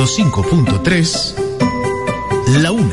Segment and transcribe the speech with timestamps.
[0.00, 1.34] FM 105.3,
[2.62, 2.88] La Una.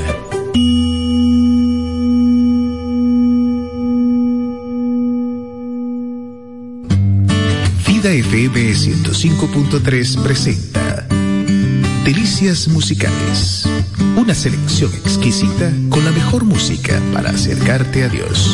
[7.87, 11.07] Vida FM 105.3 presenta
[12.03, 13.69] Delicias Musicales.
[14.17, 18.51] Una selección exquisita con la mejor música para acercarte a Dios.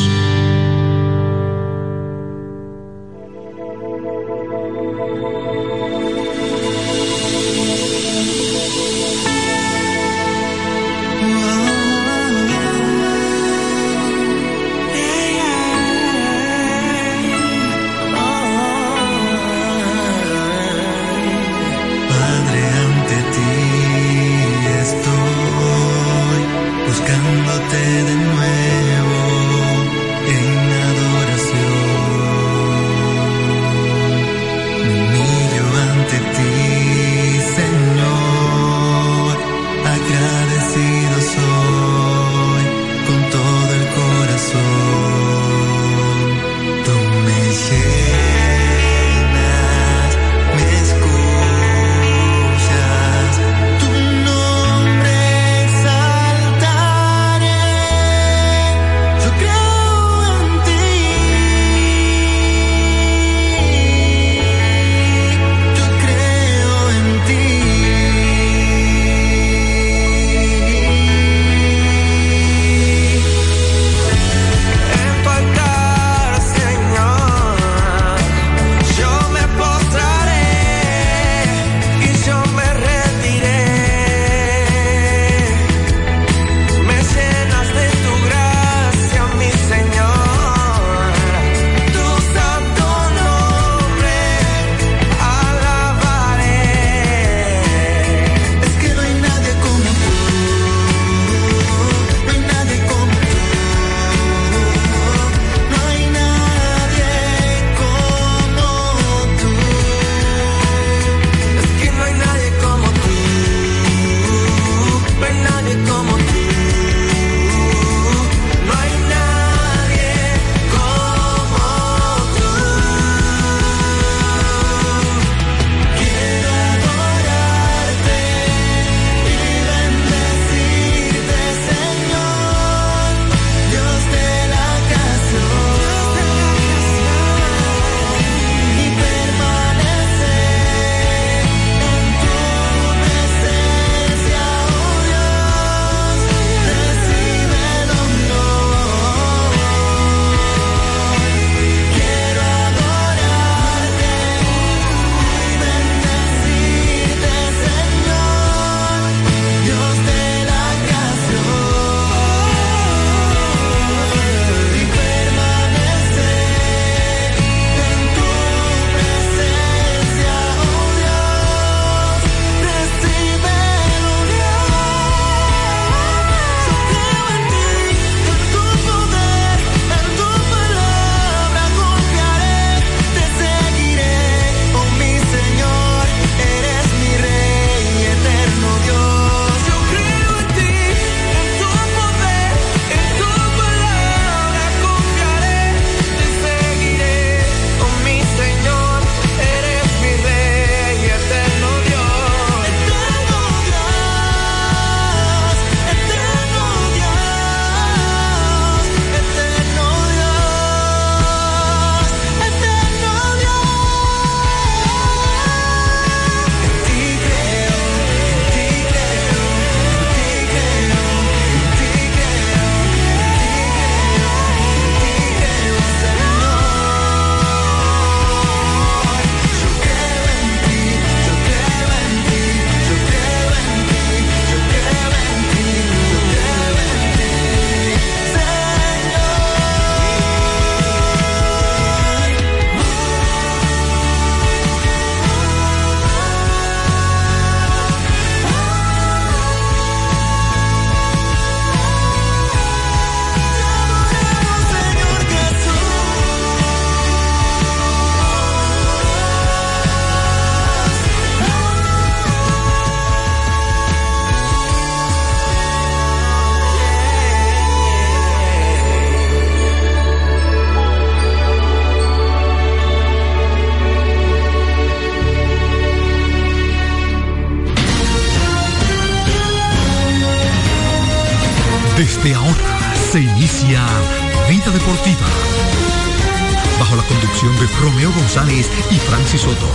[287.80, 289.68] Romeo González y Francis Soto.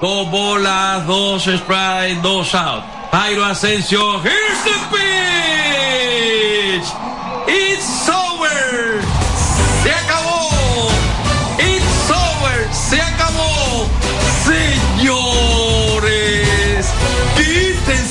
[0.00, 2.84] Dos bolas, dos strike, dos out.
[3.10, 5.07] Jairo Asensio, here's the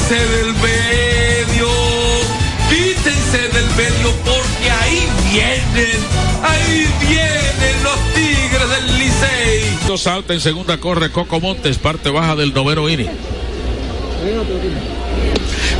[0.07, 1.67] quítense del medio.
[2.69, 5.99] Quítense del medio porque ahí vienen.
[6.43, 10.13] Ahí vienen los Tigres del Licey.
[10.13, 13.09] Out en segunda corre Coco Montes, parte baja del noveno inning.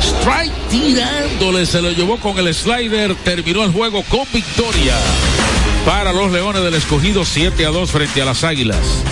[0.00, 4.94] Strike tirándole, se lo llevó con el slider, terminó el juego con victoria
[5.86, 9.04] para los Leones del Escogido 7 a 2 frente a las Águilas.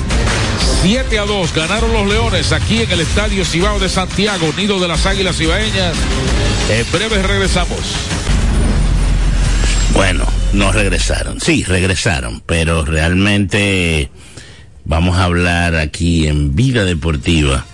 [0.83, 4.89] 7 a 2 ganaron los Leones aquí en el Estadio Cibao de Santiago, nido de
[4.89, 5.97] las Águilas Cibaeñas.
[6.71, 7.81] En breve regresamos.
[9.93, 11.41] Bueno, no regresaron.
[11.41, 14.11] Sí, regresaron, pero realmente
[14.85, 17.65] vamos a hablar aquí en Vida Deportiva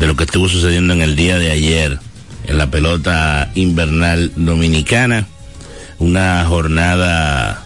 [0.00, 1.98] de lo que estuvo sucediendo en el día de ayer
[2.46, 5.26] en la pelota invernal dominicana.
[5.98, 7.64] Una jornada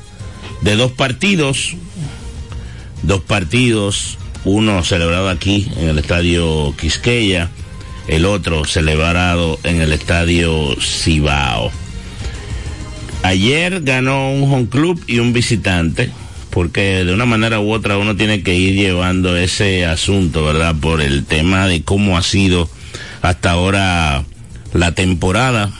[0.62, 1.76] de dos partidos,
[3.02, 7.50] dos partidos, uno celebrado aquí en el estadio Quisqueya,
[8.08, 11.70] el otro celebrado en el estadio Cibao.
[13.22, 16.10] Ayer ganó un home club y un visitante,
[16.50, 20.74] porque de una manera u otra uno tiene que ir llevando ese asunto, ¿verdad?
[20.80, 22.68] Por el tema de cómo ha sido
[23.22, 24.24] hasta ahora
[24.74, 25.70] la temporada.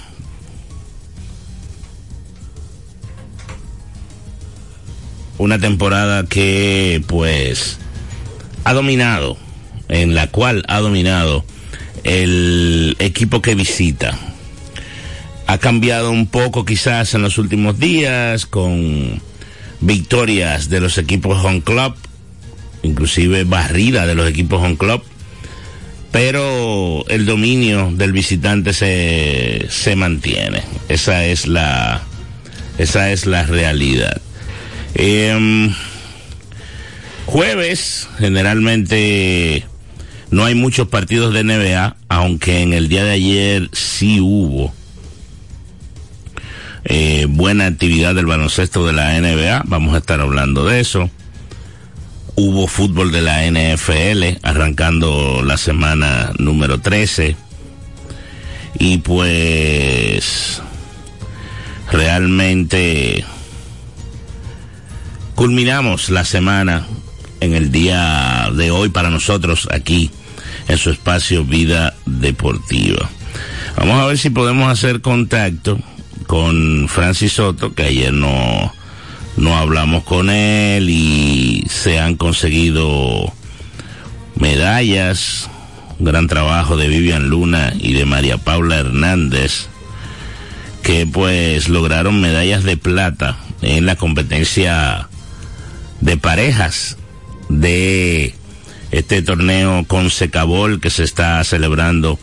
[5.38, 7.80] Una temporada que pues
[8.64, 9.36] ha dominado,
[9.88, 11.44] en la cual ha dominado
[12.04, 14.18] el equipo que visita.
[15.46, 19.20] Ha cambiado un poco quizás en los últimos días con
[19.80, 21.94] victorias de los equipos home club,
[22.82, 25.02] inclusive barrida de los equipos home club,
[26.10, 30.62] pero el dominio del visitante se, se mantiene.
[30.88, 32.02] Esa es la,
[32.78, 34.20] esa es la realidad.
[34.94, 35.70] Eh,
[37.26, 39.64] jueves, generalmente
[40.30, 44.72] no hay muchos partidos de NBA, aunque en el día de ayer sí hubo
[46.84, 49.62] eh, buena actividad del baloncesto de la NBA.
[49.66, 51.10] Vamos a estar hablando de eso.
[52.34, 57.36] Hubo fútbol de la NFL arrancando la semana número 13.
[58.78, 60.62] Y pues
[61.90, 63.24] realmente
[65.34, 66.86] culminamos la semana
[67.42, 70.10] en el día de hoy para nosotros aquí
[70.68, 73.10] en su espacio Vida Deportiva.
[73.76, 75.78] Vamos a ver si podemos hacer contacto
[76.28, 78.72] con Francis Soto, que ayer no,
[79.36, 83.32] no hablamos con él y se han conseguido
[84.36, 85.50] medallas,
[85.98, 89.66] un gran trabajo de Vivian Luna y de María Paula Hernández,
[90.84, 95.08] que pues lograron medallas de plata en la competencia
[96.00, 96.98] de parejas
[97.60, 98.34] de
[98.90, 102.18] este torneo con Secabol que se está celebrando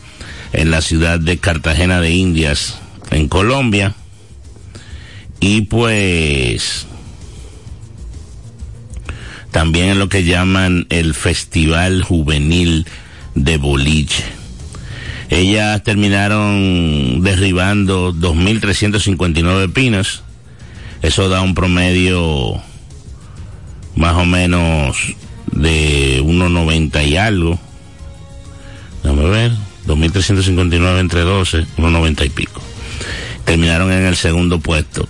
[0.52, 2.78] en la ciudad de Cartagena de Indias,
[3.10, 3.94] en Colombia.
[5.40, 6.86] Y pues
[9.50, 12.86] también en lo que llaman el Festival Juvenil
[13.34, 14.24] de Boliche.
[15.28, 20.22] Ellas terminaron derribando 2.359 pinos.
[21.02, 22.60] Eso da un promedio
[23.96, 24.96] más o menos
[25.52, 27.58] de 1.90 y algo.
[29.02, 29.52] Déjame ver,
[29.86, 32.62] 2.359 entre 12, 1.90 y pico.
[33.44, 35.08] Terminaron en el segundo puesto.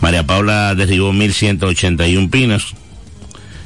[0.00, 2.74] María Paula derribó 1.181 pinos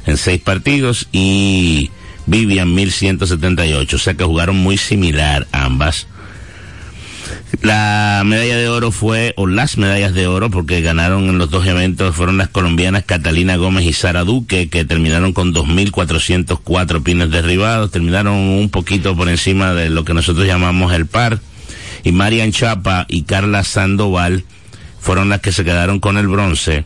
[0.05, 1.91] en seis partidos y
[2.25, 3.93] Vivian 1.178.
[3.93, 6.07] O sea que jugaron muy similar ambas.
[7.61, 11.65] La medalla de oro fue, o las medallas de oro, porque ganaron en los dos
[11.65, 17.91] eventos, fueron las colombianas Catalina Gómez y Sara Duque, que terminaron con 2.404 pines derribados,
[17.91, 21.39] terminaron un poquito por encima de lo que nosotros llamamos el par.
[22.03, 24.45] Y Marian Chapa y Carla Sandoval
[24.99, 26.85] fueron las que se quedaron con el bronce,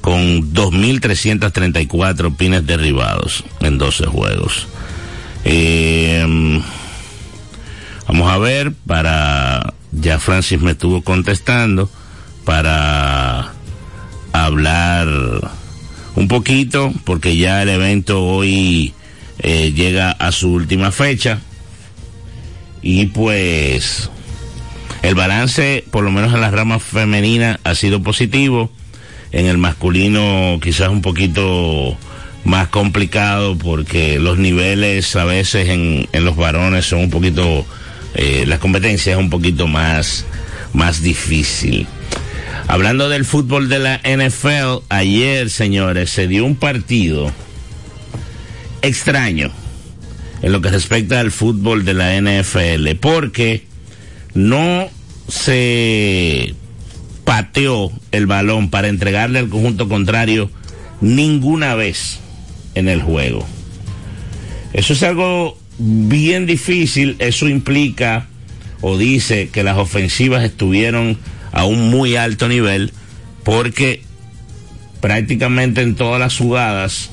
[0.00, 4.68] con 2.334 pines derribados en 12 juegos.
[5.44, 6.60] Eh,
[8.08, 11.90] Vamos a ver para, ya Francis me estuvo contestando
[12.44, 13.52] para
[14.32, 15.08] hablar
[16.14, 18.94] un poquito, porque ya el evento hoy
[19.38, 21.40] eh, llega a su última fecha.
[22.82, 24.10] Y pues
[25.02, 28.70] el balance, por lo menos en las ramas femeninas, ha sido positivo.
[29.30, 31.96] En el masculino quizás un poquito
[32.44, 37.64] más complicado porque los niveles a veces en, en los varones son un poquito,
[38.14, 40.24] eh, las competencias es un poquito más,
[40.72, 41.86] más difícil.
[42.68, 47.32] Hablando del fútbol de la NFL, ayer, señores, se dio un partido
[48.82, 49.50] extraño
[50.42, 53.64] en lo que respecta al fútbol de la NFL, porque
[54.34, 54.88] no
[55.28, 56.54] se
[57.24, 60.50] pateó el balón para entregarle al conjunto contrario
[61.00, 62.20] ninguna vez
[62.74, 63.46] en el juego.
[64.72, 68.26] Eso es algo bien difícil, eso implica
[68.80, 71.18] o dice que las ofensivas estuvieron
[71.50, 72.92] a un muy alto nivel
[73.42, 74.02] porque
[75.00, 77.10] prácticamente en todas las jugadas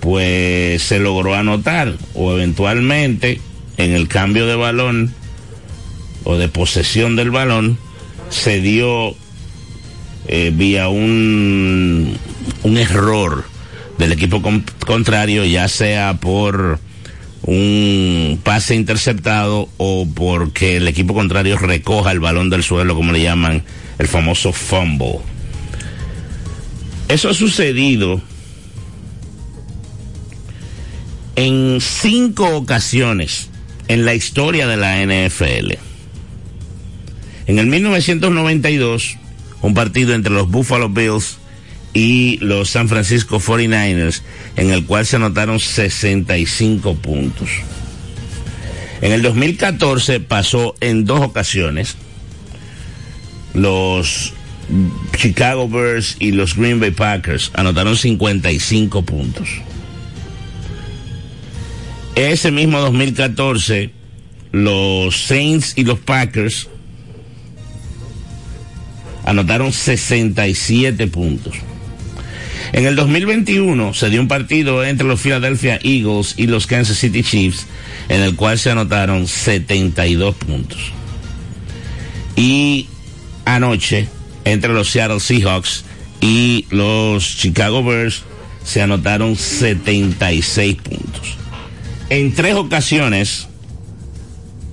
[0.00, 3.40] pues se logró anotar o eventualmente
[3.78, 5.14] en el cambio de balón
[6.24, 7.78] o de posesión del balón
[8.28, 9.16] se dio
[10.28, 12.16] eh, vía un,
[12.62, 13.44] un error
[13.98, 16.78] del equipo con, contrario, ya sea por
[17.44, 23.22] un pase interceptado o porque el equipo contrario recoja el balón del suelo, como le
[23.22, 23.62] llaman,
[23.98, 25.18] el famoso fumble.
[27.08, 28.22] Eso ha sucedido
[31.36, 33.50] en cinco ocasiones
[33.88, 35.72] en la historia de la NFL.
[37.46, 39.16] En el 1992,
[39.62, 41.38] un partido entre los Buffalo Bills
[41.94, 44.22] y los San Francisco 49ers,
[44.56, 47.50] en el cual se anotaron 65 puntos.
[49.00, 51.96] En el 2014 pasó en dos ocasiones.
[53.52, 54.32] Los
[55.16, 59.48] Chicago Bears y los Green Bay Packers anotaron 55 puntos.
[62.14, 63.90] Ese mismo 2014,
[64.52, 66.68] los Saints y los Packers
[69.24, 71.56] anotaron 67 puntos.
[72.72, 77.22] En el 2021 se dio un partido entre los Philadelphia Eagles y los Kansas City
[77.22, 77.66] Chiefs,
[78.08, 80.92] en el cual se anotaron 72 puntos.
[82.34, 82.88] Y
[83.44, 84.08] anoche,
[84.44, 85.84] entre los Seattle Seahawks
[86.22, 88.22] y los Chicago Bears,
[88.64, 91.36] se anotaron 76 puntos.
[92.08, 93.48] En tres ocasiones,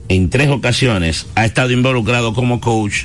[0.07, 3.03] en tres ocasiones, ha estado involucrado como coach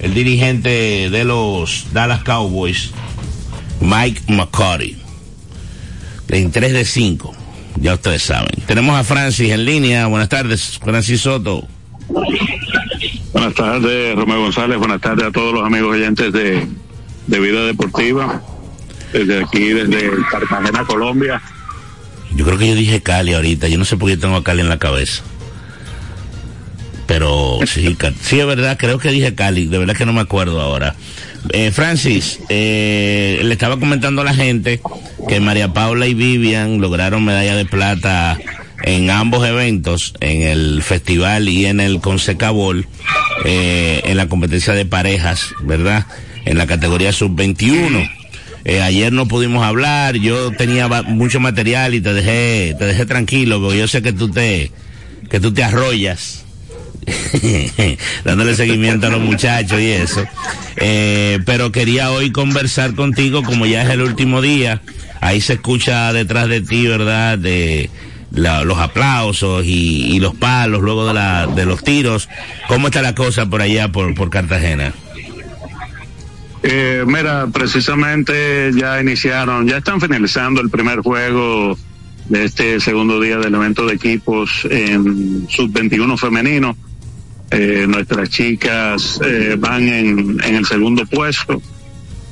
[0.00, 2.90] el dirigente de los Dallas Cowboys,
[3.82, 4.96] Mike McCarty.
[6.28, 7.34] En 3 de 5,
[7.76, 8.52] ya ustedes saben.
[8.66, 10.06] Tenemos a Francis en línea.
[10.06, 11.68] Buenas tardes, Francis Soto.
[13.32, 14.78] Buenas tardes, Romeo González.
[14.78, 16.66] Buenas tardes a todos los amigos oyentes de,
[17.26, 18.42] de Vida Deportiva.
[19.12, 21.42] Desde aquí, desde Cartagena, Colombia.
[22.34, 23.68] Yo creo que yo dije Cali ahorita.
[23.68, 25.22] Yo no sé por qué tengo a Cali en la cabeza.
[27.06, 30.62] Pero sí, sí es verdad, creo que dije Cali, de verdad que no me acuerdo
[30.62, 30.94] ahora.
[31.50, 34.80] Eh, Francis, eh, le estaba comentando a la gente
[35.28, 38.38] que María Paula y Vivian lograron medalla de plata
[38.84, 42.86] en ambos eventos, en el festival y en el Consecabol,
[43.44, 46.06] eh, en la competencia de parejas, ¿verdad?
[46.44, 48.08] En la categoría sub-21.
[48.64, 53.60] Eh, ayer no pudimos hablar, yo tenía mucho material y te dejé, te dejé tranquilo,
[53.60, 54.70] porque yo sé que tú te,
[55.28, 56.41] que tú te arrollas
[58.24, 60.24] dándole seguimiento a los muchachos y eso.
[60.76, 64.80] Eh, pero quería hoy conversar contigo, como ya es el último día.
[65.20, 67.38] Ahí se escucha detrás de ti, ¿verdad?
[67.38, 67.90] De
[68.32, 72.28] los aplausos y, y, los palos luego de, la, de los tiros.
[72.66, 74.92] ¿Cómo está la cosa por allá, por, por Cartagena?
[76.62, 81.76] Eh, mira, precisamente ya iniciaron, ya están finalizando el primer juego
[82.28, 86.76] de este segundo día del evento de equipos en sub-21 femenino.
[87.52, 91.60] Eh, nuestras chicas eh, van en, en, el segundo puesto.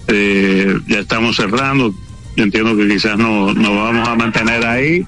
[0.08, 1.94] Eh, ya estamos cerrando.
[2.36, 5.06] Yo entiendo que quizás no nos vamos a mantener ahí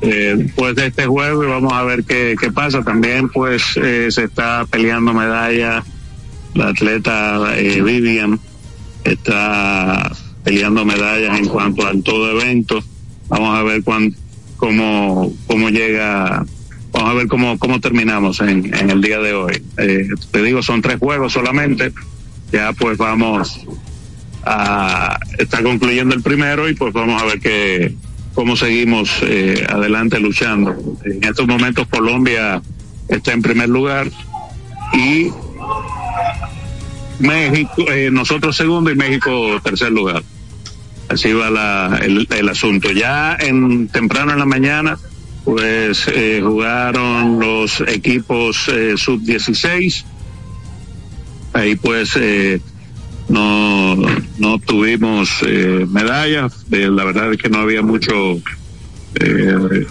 [0.00, 2.82] eh, después de este juego y vamos a ver qué, qué pasa.
[2.82, 5.84] También pues se está peleando medalla
[6.54, 8.40] la atleta Vivian
[9.04, 10.10] está
[10.44, 12.82] peleando medallas en cuanto al todo evento.
[13.28, 14.14] Vamos a ver cuán,
[14.56, 16.44] cómo, cómo llega
[16.98, 19.62] vamos a ver cómo, cómo terminamos en, en el día de hoy.
[19.76, 21.92] Eh, te digo, son tres juegos solamente.
[22.50, 23.60] Ya pues vamos
[24.44, 27.94] a estar concluyendo el primero y pues vamos a ver que,
[28.34, 30.74] cómo seguimos eh, adelante luchando.
[31.04, 32.62] En estos momentos Colombia
[33.08, 34.10] está en primer lugar
[34.92, 35.28] y
[37.20, 40.24] México, eh, nosotros segundo y México tercer lugar.
[41.08, 42.90] Así va la, el, el asunto.
[42.90, 44.98] Ya en temprano en la mañana,
[45.44, 50.04] pues eh, jugaron los equipos eh, sub 16.
[51.54, 52.60] Ahí pues eh,
[53.28, 53.96] no,
[54.38, 56.64] no tuvimos eh, medallas.
[56.70, 58.12] Eh, la verdad es que no había mucho,
[59.14, 59.86] eh,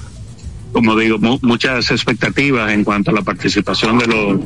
[0.71, 4.39] como digo, mu- muchas expectativas en cuanto a la participación de los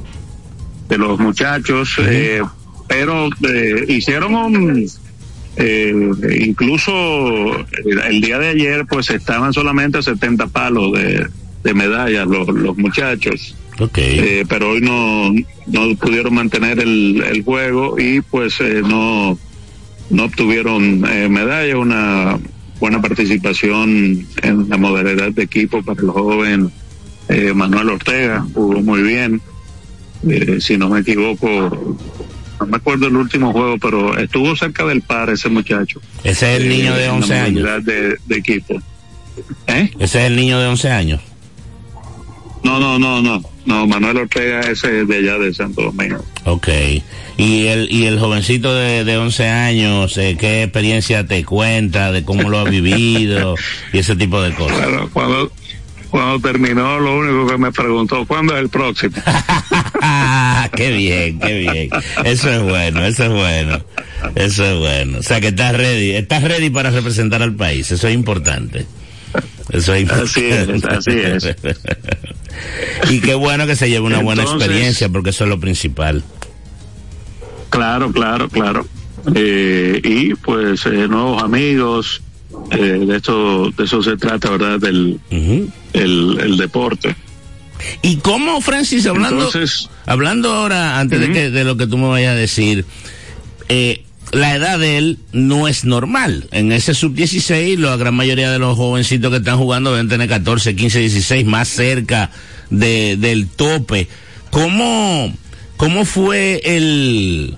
[0.87, 2.41] de los muchachos, eh,
[2.87, 4.85] pero eh, hicieron un
[5.57, 5.93] eh,
[6.39, 11.27] incluso el, el día de ayer pues estaban solamente a 70 palos de,
[11.63, 13.55] de medallas los, los muchachos.
[13.79, 13.97] Ok.
[13.97, 15.31] eh, pero hoy no,
[15.67, 19.37] no pudieron mantener el, el juego y pues eh, no,
[20.09, 22.39] no obtuvieron eh, medalla, una
[22.79, 26.71] buena participación en la modalidad de equipo para el joven
[27.29, 29.41] eh, Manuel Ortega, jugó muy bien,
[30.29, 31.97] Eh, si no me equivoco,
[32.61, 35.99] no me acuerdo el último juego, pero estuvo cerca del par ese muchacho.
[36.23, 37.85] Ese es el niño de Eh, en la 11 años.
[37.85, 38.81] de equipo.
[39.67, 39.89] ¿Eh?
[39.99, 41.21] Ese es el niño de 11 años.
[42.63, 46.23] No, no, no, no, no, Manuel Ortega ese es de allá de Santo Domingo.
[46.45, 46.67] Ok.
[47.37, 52.23] Y el, y el jovencito de, de 11 años, eh, ¿qué experiencia te cuenta de
[52.23, 53.55] cómo lo ha vivido
[53.93, 54.77] y ese tipo de cosas?
[54.77, 55.51] Claro, cuando,
[56.11, 59.15] cuando terminó, lo único que me preguntó, ¿cuándo es el próximo?
[60.75, 61.89] qué bien, qué bien.
[62.25, 63.83] Eso es bueno, eso es bueno.
[64.35, 65.19] Eso es bueno.
[65.19, 67.89] O sea que estás ready, estás ready para representar al país.
[67.91, 68.85] Eso es importante.
[69.69, 70.97] Eso es Así es, importante.
[70.97, 71.55] así es.
[73.09, 76.23] y qué bueno que se lleve una buena experiencia porque eso es lo principal.
[77.69, 78.85] Claro, claro, claro.
[79.33, 82.21] Eh, y pues eh, nuevos amigos,
[82.71, 84.79] eh, de esto, de eso se trata, ¿verdad?
[84.79, 85.19] Del
[85.93, 87.15] el, el deporte.
[88.01, 92.07] ¿Y cómo, Francis, hablando, Entonces- hablando ahora, antes de, que, de lo que tú me
[92.07, 92.85] vayas a decir,
[93.69, 96.47] eh, la edad de él no es normal.
[96.51, 100.75] En ese sub-16, la gran mayoría de los jovencitos que están jugando deben tener 14,
[100.75, 102.29] 15, 16, más cerca
[102.69, 104.07] de, del tope.
[104.51, 105.33] ¿Cómo,
[105.75, 107.57] cómo fue el,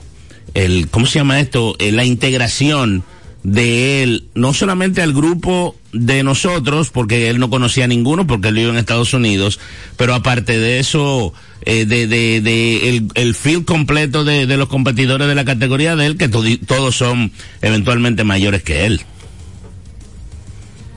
[0.53, 1.75] el, ¿cómo se llama esto?
[1.79, 3.03] Eh, la integración
[3.43, 8.47] de él, no solamente al grupo de nosotros, porque él no conocía a ninguno, porque
[8.47, 9.59] él vive en Estados Unidos,
[9.97, 11.33] pero aparte de eso,
[11.65, 15.95] eh, de, de, de el, el field completo de, de los competidores de la categoría
[15.95, 19.01] de él, que todos son eventualmente mayores que él.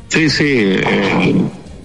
[0.08, 1.34] Sí, sí, eh,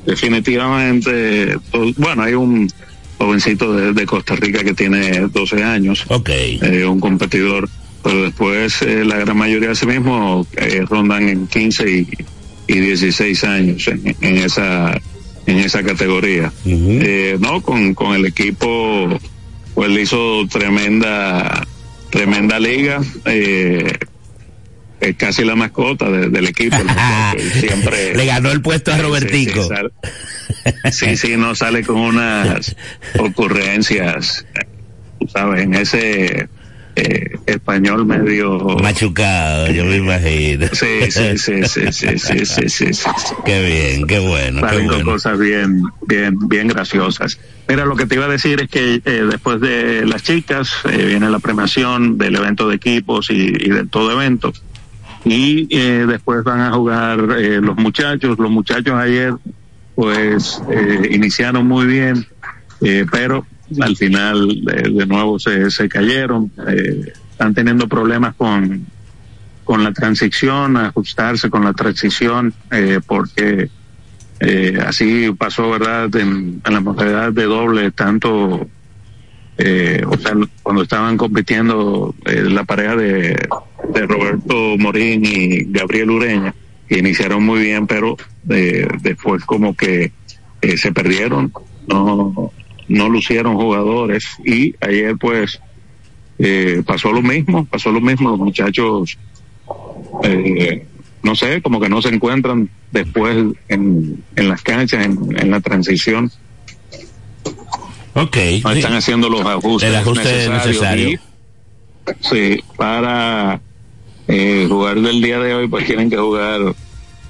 [0.05, 1.57] definitivamente.
[1.71, 2.69] pues, Bueno, hay un
[3.17, 6.05] jovencito de, de Costa Rica que tiene 12 años.
[6.07, 6.29] Ok.
[6.29, 7.67] eh, un competidor,
[8.03, 12.07] pero después eh, la gran mayoría de sí mismo eh, rondan en 15 y,
[12.67, 14.99] y 16 años en, en esa
[15.47, 16.51] en esa categoría.
[16.65, 19.19] Eh, no, con, con el equipo,
[19.73, 21.65] pues le hizo tremenda
[22.11, 23.01] tremenda liga.
[23.25, 23.91] Eh,
[24.99, 26.77] es casi la mascota de- del equipo.
[27.59, 29.67] siempre Le ganó el puesto a Robertico.
[30.91, 32.75] Sí, sí, sí, no sale con unas
[33.17, 34.45] ocurrencias,
[35.33, 36.47] sabes, en ese
[36.95, 38.59] eh, español medio...
[38.81, 40.67] Machucado, yo me imagino.
[40.71, 43.09] Sí, sí, sí, sí, sí, sí, sí, sí, sí.
[43.45, 45.05] Qué bien, qué bueno, qué bueno.
[45.05, 47.39] cosas bien, bien, bien graciosas.
[47.67, 51.05] Mira, lo que te iba a decir es que eh, después de las chicas eh,
[51.05, 54.51] viene la premiación del evento de equipos y, y de todo evento.
[55.23, 58.37] Y eh, después van a jugar eh, los muchachos.
[58.39, 59.33] Los muchachos ayer,
[59.95, 60.61] pues,
[61.09, 62.25] iniciaron muy bien,
[63.11, 63.45] pero
[63.79, 66.51] al final de nuevo se, cayeron.
[66.67, 68.85] Eh, están teniendo problemas con,
[69.63, 73.69] con la transición, ajustarse con la transición, eh, porque
[74.43, 76.13] eh, así pasó, ¿verdad?
[76.15, 78.67] En, la modalidad de doble, tanto,
[79.57, 83.47] eh, o sea, cuando estaban compitiendo eh, la pareja de,
[83.93, 86.55] de Roberto Morín y Gabriel Ureña,
[86.87, 88.17] que iniciaron muy bien, pero
[88.49, 90.11] eh, después como que
[90.75, 91.51] se perdieron,
[91.87, 92.51] no,
[92.91, 95.59] no lucieron jugadores y ayer pues
[96.39, 99.17] eh, pasó lo mismo, pasó lo mismo, los muchachos
[100.23, 100.85] eh,
[101.23, 103.37] no sé, como que no se encuentran después
[103.69, 106.31] en, en las canchas, en, en la transición,
[108.13, 108.37] Ok.
[108.63, 108.79] no sí.
[108.79, 111.19] están haciendo los ajustes El ajuste necesario.
[112.19, 113.61] sí, para
[114.27, 116.59] eh, jugar del día de hoy, pues tienen que jugar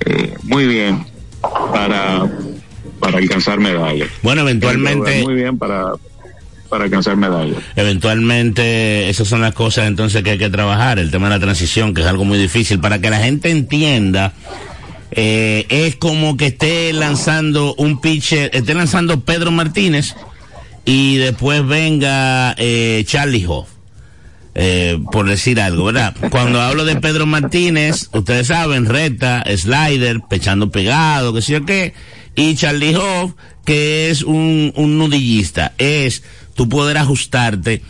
[0.05, 1.05] eh, muy bien
[1.73, 2.27] para,
[3.01, 4.07] para alcanzar medallas.
[4.21, 5.91] Bueno, eventualmente, Muy bien para,
[6.69, 7.57] para alcanzar medallas.
[7.75, 11.93] eventualmente esas son las cosas entonces que hay que trabajar, el tema de la transición,
[11.93, 14.33] que es algo muy difícil, para que la gente entienda.
[15.11, 20.15] eh, es como que esté lanzando un pitcher, esté lanzando Pedro Martínez
[20.85, 23.67] y después venga eh, Charlie Hoff.
[24.53, 26.13] Eh, por decir algo, ¿verdad?
[26.29, 31.93] Cuando hablo de Pedro Martínez, ustedes saben, recta, slider, pechando pegado, que sé yo qué,
[32.35, 33.33] y Charlie Hoff,
[33.65, 36.23] que es un, un nudillista, es
[36.55, 37.81] tú poder ajustarte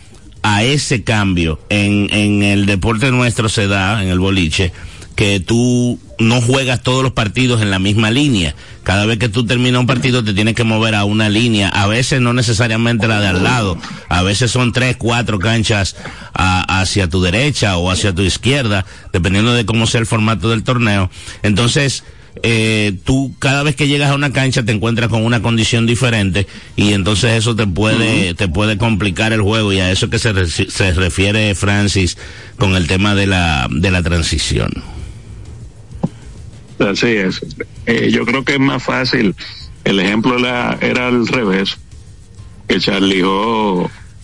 [0.42, 4.72] a ese cambio en, en el deporte nuestro se da, en el boliche,
[5.14, 8.54] que tú no juegas todos los partidos en la misma línea.
[8.82, 11.68] Cada vez que tú terminas un partido te tienes que mover a una línea.
[11.68, 13.78] A veces no necesariamente la de al lado.
[14.08, 15.96] A veces son tres, cuatro canchas
[16.34, 20.64] a, hacia tu derecha o hacia tu izquierda, dependiendo de cómo sea el formato del
[20.64, 21.10] torneo.
[21.42, 22.04] Entonces,
[22.42, 26.46] eh, tú cada vez que llegas a una cancha te encuentras con una condición diferente
[26.76, 30.46] y entonces eso te puede te puede complicar el juego y a eso que se,
[30.46, 32.16] se refiere Francis
[32.56, 34.70] con el tema de la de la transición.
[36.78, 37.40] Así es.
[37.86, 39.34] Eh, yo creo que es más fácil.
[39.84, 41.78] El ejemplo la, era al revés.
[42.68, 43.22] Que Charlie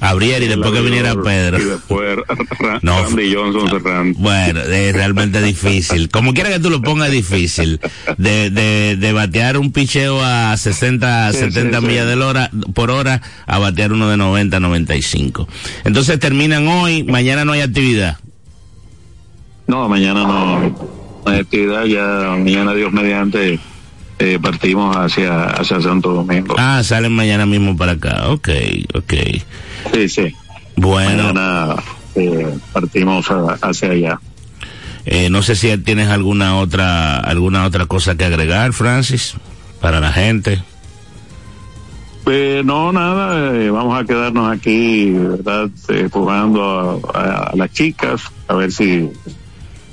[0.01, 1.59] abriera y después que viniera Pedro.
[1.59, 2.19] Y después
[2.83, 4.19] no, Randy Johnson cerrando.
[4.19, 6.09] Bueno, es realmente difícil.
[6.09, 7.81] Como quiera que tú lo pongas, difícil.
[8.17, 12.17] De, de, de batear un picheo a 60, sí, 70 sí, millas sí.
[12.17, 15.49] de hora, por hora a batear uno de 90, 95.
[15.85, 18.19] Entonces terminan hoy, mañana no hay actividad.
[19.67, 20.75] No, mañana no
[21.27, 23.61] hay actividad, ya mañana Dios mediante
[24.19, 26.55] eh, partimos hacia, hacia Santo Domingo.
[26.59, 28.49] Ah, salen mañana mismo para acá, ok,
[28.95, 29.15] ok.
[29.93, 30.35] Sí, sí.
[30.77, 31.33] Bueno.
[31.33, 31.77] Mañana
[32.15, 34.21] eh, partimos a, hacia allá.
[35.07, 39.35] Eh, no sé si tienes alguna otra alguna otra cosa que agregar, Francis,
[39.81, 40.63] para la gente.
[42.25, 45.71] Pues no, nada, eh, vamos a quedarnos aquí, ¿verdad?
[45.89, 49.09] Eh, jugando a, a, a, las chicas, a ver si,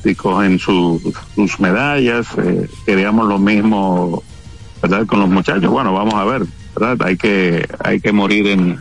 [0.03, 2.27] si cogen su, sus medallas.
[2.37, 4.21] Eh, queríamos lo mismo,
[4.81, 5.05] ¿verdad?
[5.05, 5.71] Con los muchachos.
[5.71, 6.43] Bueno, vamos a ver,
[6.77, 7.07] ¿verdad?
[7.07, 8.79] Hay que, hay que morir en,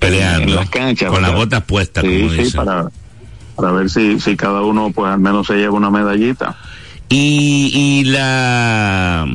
[0.00, 1.28] peleando en las canchas, con ¿verdad?
[1.30, 2.64] las botas puestas sí, como sí, dicen.
[2.64, 2.88] para,
[3.54, 6.56] para ver si, si cada uno pues al menos se lleva una medallita.
[7.08, 9.26] y, y la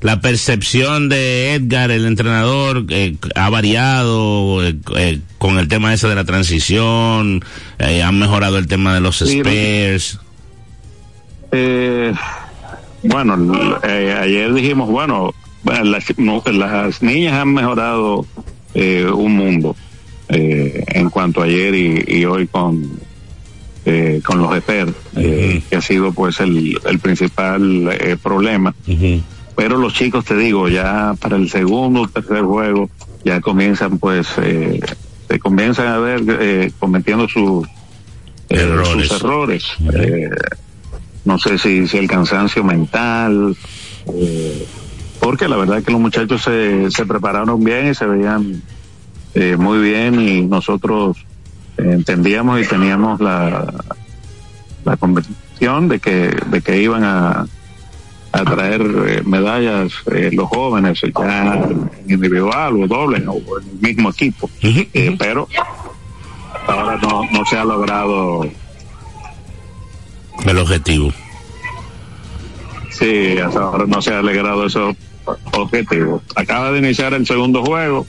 [0.00, 6.06] la percepción de Edgar, el entrenador, eh, ha variado eh, eh, con el tema ese
[6.06, 7.44] de la transición,
[7.80, 10.20] han mejorado el tema de los spares.
[11.50, 12.14] Eh,
[13.02, 13.36] bueno,
[13.82, 18.24] ayer dijimos, bueno, bueno, las, no, las niñas han mejorado
[18.74, 19.74] eh, un mundo
[20.28, 22.98] eh, en cuanto a ayer y, y hoy con
[23.84, 28.74] eh, con los EPER, eh, que ha sido pues el, el principal eh, problema.
[29.56, 32.90] Pero los chicos, te digo, ya para el segundo o tercer juego,
[33.24, 34.78] ya comienzan pues, eh,
[35.28, 37.66] se comienzan a ver eh, cometiendo sus
[38.50, 39.08] Errores.
[39.08, 39.64] sus errores.
[39.94, 40.28] Eh,
[41.24, 43.56] no sé si, si el cansancio mental,
[45.28, 48.62] porque la verdad que los muchachos se, se prepararon bien y se veían
[49.34, 51.18] eh, muy bien y nosotros
[51.76, 53.74] entendíamos y teníamos la,
[54.86, 57.44] la convicción de que, de que iban a,
[58.32, 63.80] a traer eh, medallas eh, los jóvenes ya en individual o doble o en el
[63.82, 64.80] mismo equipo Ujú.
[64.94, 65.46] Eh, pero
[66.66, 68.48] ahora no, no se ha logrado
[70.46, 71.12] El objetivo.
[72.88, 74.96] Sí, hasta ahora no se ha logrado esos
[75.52, 76.22] objetivos.
[76.34, 78.06] Acaba de iniciar el segundo juego.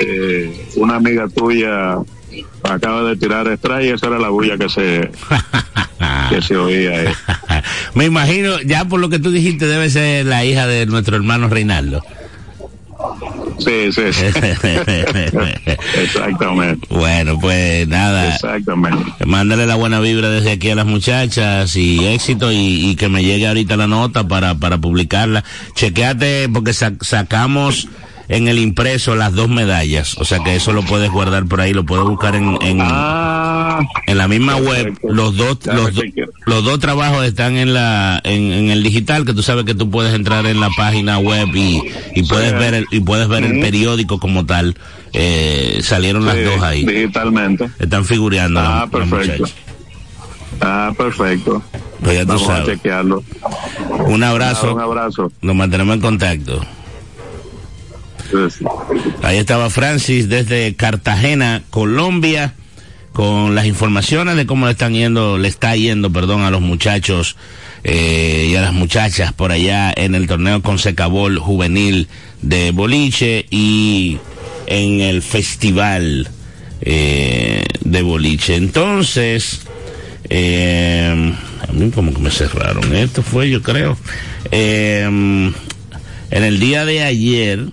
[0.00, 1.98] Eh, una amiga tuya
[2.62, 5.10] acaba de tirar extra y esa era la bulla que se,
[6.28, 7.12] que se oía.
[7.94, 11.48] Me imagino, ya por lo que tú dijiste, debe ser la hija de nuestro hermano
[11.48, 12.02] Reinaldo.
[13.58, 14.24] Sí, sí, sí.
[16.00, 16.86] Exactamente.
[16.90, 18.34] bueno, pues nada.
[18.34, 19.24] Exactamente.
[19.26, 23.22] Mándale la buena vibra desde aquí a las muchachas y éxito y, y que me
[23.22, 25.44] llegue ahorita la nota para, para publicarla.
[25.74, 27.88] Chequeate porque sa- sacamos
[28.32, 31.74] en el impreso las dos medallas, o sea que eso lo puedes guardar por ahí,
[31.74, 34.96] lo puedes buscar en, en, Ah, en la misma web.
[35.02, 36.02] Los dos, los, do-
[36.46, 39.90] los dos trabajos están en la, en, en el digital, que tú sabes que tú
[39.90, 41.82] puedes entrar en la página web y,
[42.14, 43.60] y puedes ver el, y puedes ver el Ujú.
[43.62, 44.76] periódico como tal.
[45.12, 46.84] Eh, salieron las dos ahí.
[46.86, 47.68] Digitalmente.
[47.80, 49.44] Están figureando Ah, perfecto.
[50.60, 51.62] Ah, perfecto.
[52.02, 52.66] Pues ya tú Vamos a sabes.
[52.76, 53.24] chequearlo.
[54.06, 54.74] Un Ah, abrazo.
[54.74, 55.32] un abrazo.
[55.42, 56.60] Nos mantenemos en contacto.
[59.22, 62.54] Ahí estaba Francis desde Cartagena, Colombia,
[63.12, 67.36] con las informaciones de cómo le están yendo, le está yendo, perdón, a los muchachos
[67.82, 72.08] eh, y a las muchachas por allá en el torneo Consecabol juvenil
[72.42, 74.18] de boliche y
[74.66, 76.28] en el festival
[76.82, 78.54] eh, de boliche.
[78.56, 79.62] Entonces,
[80.28, 81.34] eh,
[81.68, 82.94] a mí como que me cerraron.
[82.94, 83.96] Esto fue, yo creo.
[84.50, 87.66] Eh, en el día de ayer,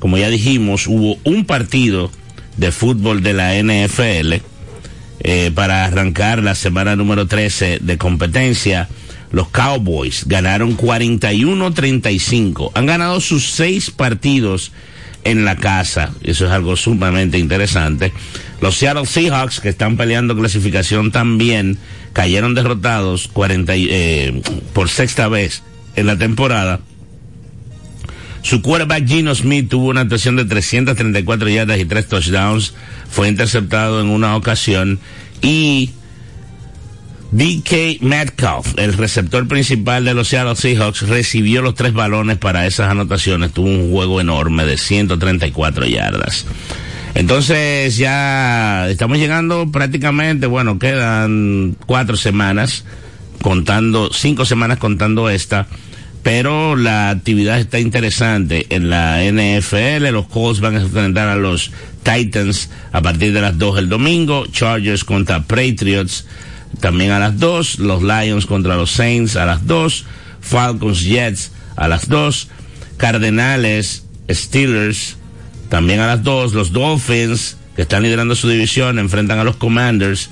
[0.00, 2.10] como ya dijimos, hubo un partido
[2.56, 4.42] de fútbol de la NFL
[5.20, 8.88] eh, para arrancar la semana número 13 de competencia.
[9.30, 12.72] Los Cowboys ganaron 41-35.
[12.74, 14.72] Han ganado sus seis partidos
[15.24, 16.12] en la casa.
[16.22, 18.12] Eso es algo sumamente interesante.
[18.60, 21.78] Los Seattle Seahawks, que están peleando clasificación también,
[22.12, 25.62] cayeron derrotados 40, eh, por sexta vez
[25.96, 26.80] en la temporada.
[28.42, 32.74] Su quarterback Gino Smith tuvo una actuación de 334 yardas y tres touchdowns.
[33.10, 34.98] Fue interceptado en una ocasión.
[35.42, 35.90] Y
[37.32, 42.90] DK Metcalf, el receptor principal de los Seattle Seahawks, recibió los tres balones para esas
[42.90, 43.52] anotaciones.
[43.52, 46.46] Tuvo un juego enorme de 134 yardas.
[47.14, 52.84] Entonces ya estamos llegando prácticamente, bueno, quedan cuatro semanas,
[53.42, 55.66] contando, cinco semanas contando esta,
[56.22, 60.10] pero la actividad está interesante en la NFL.
[60.12, 61.70] Los Colts van a enfrentar a los
[62.02, 66.26] Titans a partir de las dos el domingo, Chargers contra Patriots
[66.80, 70.04] también a las dos, los Lions contra los Saints a las dos,
[70.40, 72.48] Falcons Jets a las dos,
[72.96, 75.16] Cardenales Steelers
[75.68, 80.28] también a las dos, los Dolphins, que están liderando su división, enfrentan a los Commanders.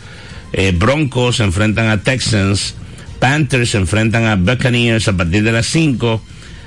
[0.53, 2.75] Eh, Broncos enfrentan a Texans.
[3.19, 6.23] Panthers enfrentan a Buccaneers a partir de las 5.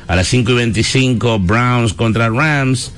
[0.08, 2.92] A las 5 y 25, Browns contra Rams.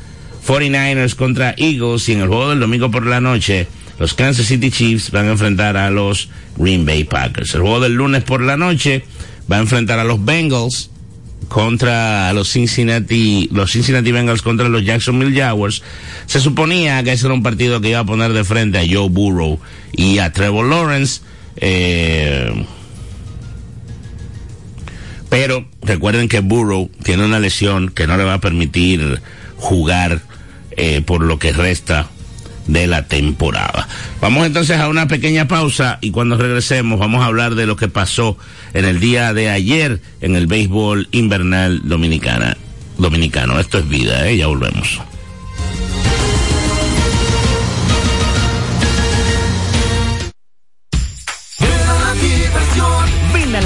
[0.46, 2.10] 49ers contra Eagles.
[2.10, 3.68] Y en el juego del domingo por la noche,
[4.00, 7.54] los Kansas City Chiefs van a enfrentar a los Green Bay Packers.
[7.56, 9.06] El juego del lunes por la noche
[9.52, 10.89] va a enfrentar a los Bengals
[11.48, 15.84] contra los Cincinnati, los Cincinnati Bengals contra los Jacksonville Jaguars,
[16.26, 19.10] se suponía que ese era un partido que iba a poner de frente a Joe
[19.10, 19.60] Burrow
[19.92, 21.22] y a Trevor Lawrence.
[21.58, 22.66] Eh,
[25.34, 29.19] pero recuerden que Burrow tiene una lesión que no le va a permitir
[29.56, 30.22] jugar
[30.78, 32.08] eh, por lo que resta
[32.67, 33.88] de la temporada.
[34.22, 37.88] Vamos entonces a una pequeña pausa y cuando regresemos vamos a hablar de lo que
[37.88, 38.38] pasó
[38.76, 42.56] en el día de ayer en el béisbol invernal dominicana,
[43.00, 43.60] dominicano.
[43.60, 44.38] Esto es vida, ¿eh?
[44.38, 45.02] ya volvemos.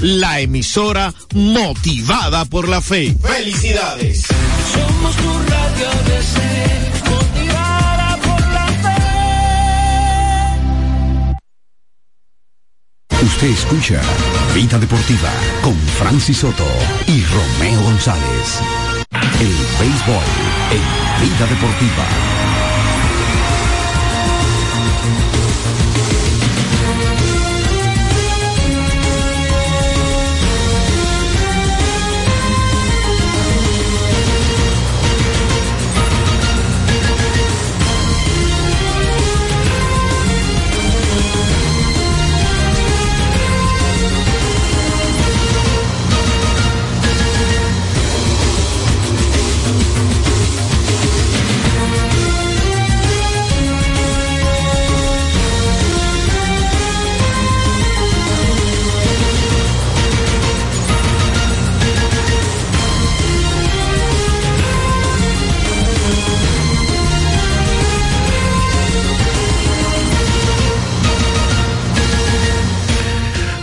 [0.00, 3.12] la emisora motivada por la fe.
[3.20, 4.22] ¡Felicidades!
[4.72, 6.36] Somos tu Radio ABC,
[7.10, 8.96] motivada por la fe.
[13.20, 14.00] Usted escucha
[14.54, 16.66] Vida Deportiva con Francis Soto
[17.08, 18.60] y Romeo González.
[19.40, 20.24] El béisbol
[20.70, 20.82] en
[21.20, 22.06] Vida Deportiva.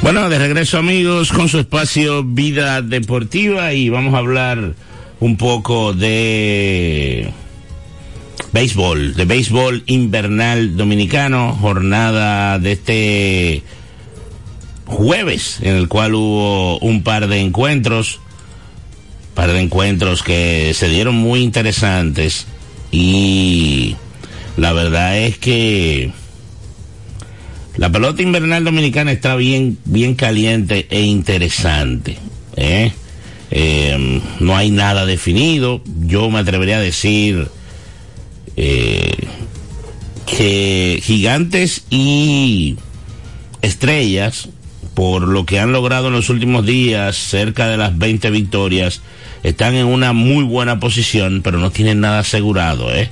[0.05, 4.75] Bueno, de regreso amigos con su espacio Vida Deportiva y vamos a hablar
[5.19, 7.31] un poco de
[8.53, 13.63] béisbol, de béisbol invernal dominicano, jornada de este
[14.85, 18.19] jueves en el cual hubo un par de encuentros,
[19.33, 22.45] par de encuentros que se dieron muy interesantes
[22.91, 23.95] y
[24.55, 26.13] la verdad es que
[27.77, 32.17] la pelota invernal dominicana está bien, bien caliente e interesante.
[32.55, 32.91] ¿eh?
[33.51, 35.81] Eh, no hay nada definido.
[36.05, 37.47] Yo me atrevería a decir
[38.57, 39.15] eh,
[40.25, 42.77] que gigantes y
[43.61, 44.49] estrellas,
[44.93, 49.01] por lo que han logrado en los últimos días, cerca de las 20 victorias,
[49.43, 52.93] están en una muy buena posición, pero no tienen nada asegurado.
[52.93, 53.09] ¿eh?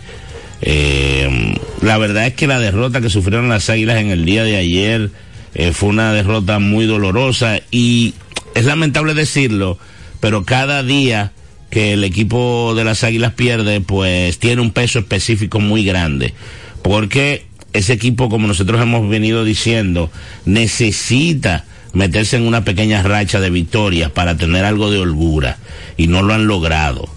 [0.66, 4.56] Eh, la verdad es que la derrota que sufrieron las Águilas en el día de
[4.56, 5.12] ayer
[5.56, 8.14] eh, fue una derrota muy dolorosa y
[8.56, 9.78] es lamentable decirlo,
[10.22, 11.34] pero cada día
[11.70, 16.34] que el equipo de las Águilas pierde, pues tiene un peso específico muy grande,
[16.82, 20.12] porque ese equipo, como nosotros hemos venido diciendo,
[20.46, 25.58] necesita meterse en una pequeña racha de victorias para tener algo de holgura
[25.98, 27.10] y no lo han logrado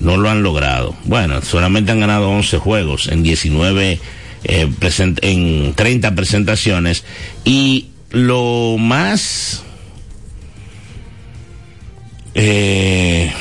[0.00, 0.96] no lo han logrado.
[1.04, 4.00] Bueno, solamente han ganado 11 juegos en 19,
[4.44, 4.68] eh,
[5.22, 7.04] en 30 presentaciones.
[7.44, 9.62] Y lo más
[12.34, 13.32] eh,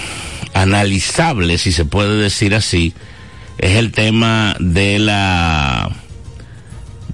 [0.54, 2.94] analizable, si se puede decir así,
[3.58, 5.90] es el tema de la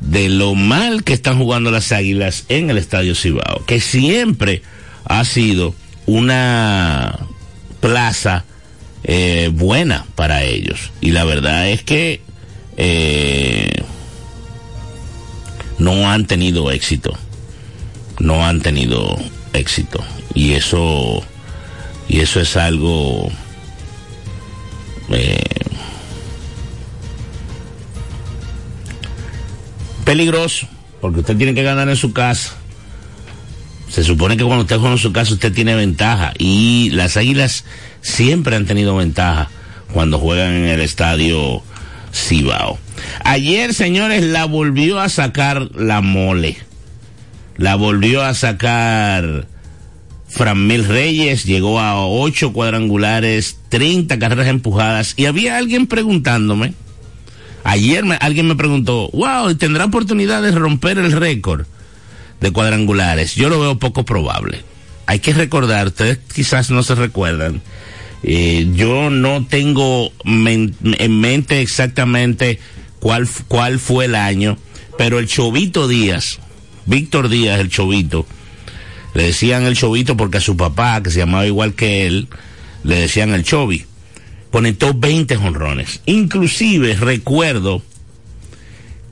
[0.02, 4.62] de lo mal que están jugando las águilas en el estadio Cibao, que siempre
[5.06, 5.74] ha sido
[6.06, 7.18] una
[7.80, 8.46] plaza
[9.08, 10.92] eh, buena para ellos.
[11.00, 12.22] Y la verdad es que
[12.76, 13.84] eh,
[15.78, 17.14] no han tenido éxito.
[18.20, 19.16] No han tenido
[19.54, 20.04] éxito.
[20.34, 21.24] Y eso,
[22.08, 23.30] y eso es algo
[25.10, 25.44] eh,
[30.04, 30.68] peligroso,
[31.00, 32.56] porque usted tiene que ganar en su casa.
[33.88, 37.66] Se supone que cuando usted juega en su casa usted tiene ventaja y las águilas
[38.06, 39.50] siempre han tenido ventaja
[39.92, 41.64] cuando juegan en el estadio
[42.14, 42.78] Cibao.
[43.24, 46.58] Ayer, señores, la volvió a sacar la mole.
[47.58, 49.48] La volvió a sacar
[50.56, 56.74] Mil Reyes, llegó a ocho cuadrangulares, 30 carreras empujadas y había alguien preguntándome,
[57.64, 61.66] ayer me, alguien me preguntó, wow, ¿tendrá oportunidad de romper el récord
[62.42, 63.36] de cuadrangulares?
[63.36, 64.62] Yo lo veo poco probable.
[65.08, 67.62] Hay que recordar, ustedes quizás no se recuerdan,
[68.28, 72.60] eh, yo no tengo en mente exactamente
[73.00, 74.58] cuál, cuál fue el año,
[74.98, 76.40] pero el Chovito Díaz,
[76.88, 78.26] Víctor Díaz, el Chovito,
[79.14, 82.28] le decían el Chovito porque a su papá, que se llamaba igual que él,
[82.84, 83.86] le decían el Chovi.
[84.52, 86.02] Conectó 20 jonrones.
[86.08, 87.84] Inclusive recuerdo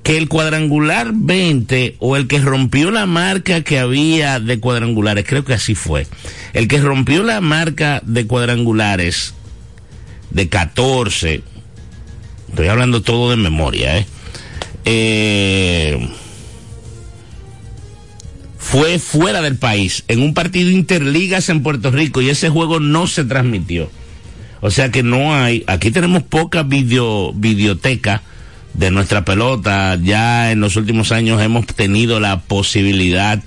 [0.04, 5.46] que el cuadrangular 20 o el que rompió la marca que había de cuadrangulares, creo
[5.46, 6.06] que así fue,
[6.52, 9.34] el que rompió la marca de cuadrangulares
[10.30, 11.42] de 14,
[12.50, 14.06] estoy hablando todo de memoria, ¿eh?
[14.86, 16.10] eh
[18.58, 23.08] fue fuera del país, en un partido interligas en Puerto Rico y ese juego no
[23.08, 23.92] se transmitió.
[24.62, 28.24] O sea que no hay, aquí tenemos poca video, videoteca
[28.74, 29.98] de nuestra pelota.
[30.02, 33.42] Ya en los últimos años hemos tenido la posibilidad,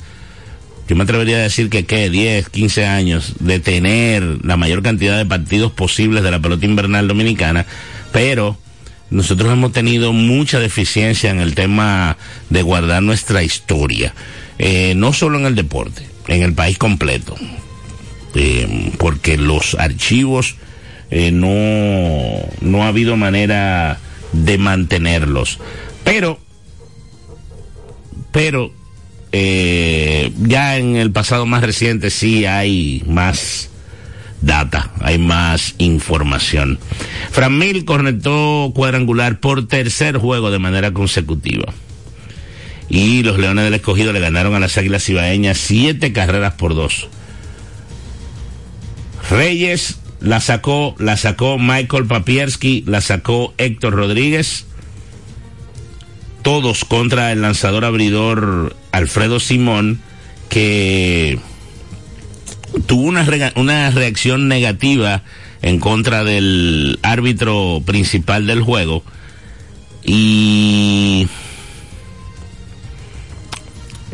[0.89, 5.16] yo me atrevería a decir que qué, 10, 15 años, de tener la mayor cantidad
[5.16, 7.66] de partidos posibles de la pelota invernal dominicana,
[8.12, 8.57] pero
[9.11, 12.16] nosotros hemos tenido mucha deficiencia en el tema
[12.51, 14.14] de guardar nuestra historia,
[14.59, 17.37] eh, no solo en el deporte, en el país completo,
[18.35, 20.57] eh, porque los archivos
[21.11, 23.99] eh, no, no ha habido manera
[24.33, 25.59] de mantenerlos.
[26.05, 26.39] Pero,
[28.33, 28.72] pero,
[29.33, 33.70] eh, ya en el pasado más reciente sí hay más
[34.41, 36.79] data, hay más información.
[37.31, 41.72] Framil conectó cuadrangular por tercer juego de manera consecutiva.
[42.89, 47.09] Y los Leones del Escogido le ganaron a las Águilas Ibaeñas siete carreras por dos.
[49.29, 54.67] Reyes la sacó, la sacó Michael Papierski, la sacó Héctor Rodríguez,
[56.43, 60.01] todos contra el lanzador abridor Alfredo Simón,
[60.49, 61.39] que
[62.87, 65.23] tuvo una, una reacción negativa
[65.62, 69.03] en contra del árbitro principal del juego.
[70.05, 71.27] Y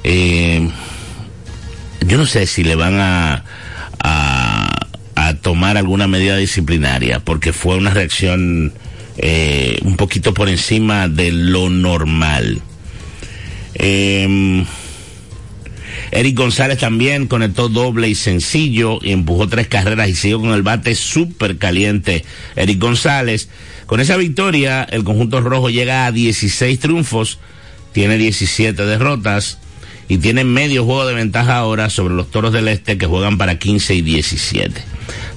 [0.05, 0.70] eh,
[2.07, 3.44] yo no sé si le van a,
[5.43, 8.72] tomar alguna medida disciplinaria, porque fue una reacción
[9.18, 12.62] eh, un poquito por encima de lo normal.
[13.74, 14.64] Eh,
[16.11, 20.62] Eric González también conectó doble y sencillo y empujó tres carreras y siguió con el
[20.62, 22.24] bate súper caliente.
[22.55, 23.49] Eric González,
[23.86, 27.38] con esa victoria, el conjunto rojo llega a 16 triunfos,
[27.93, 29.59] tiene 17 derrotas
[30.09, 33.59] y tiene medio juego de ventaja ahora sobre los toros del este que juegan para
[33.59, 34.82] 15 y 17.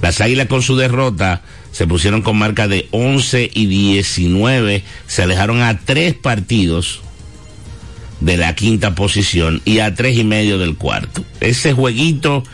[0.02, 1.42] Las águilas con su derrota
[1.72, 7.02] se pusieron con marca de 11 y 19, se alejaron a tres partidos
[8.20, 11.22] de la quinta posición y a tres y medio del cuarto.
[11.40, 12.44] Ese jueguito,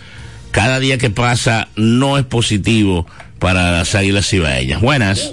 [0.51, 3.07] cada día que pasa, no es positivo
[3.39, 4.81] para las águilas cibaeñas.
[4.81, 5.33] Buenas.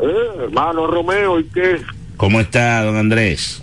[0.00, 1.80] Eh, hermano Romeo, ¿y qué?
[2.16, 3.62] ¿Cómo está, don Andrés?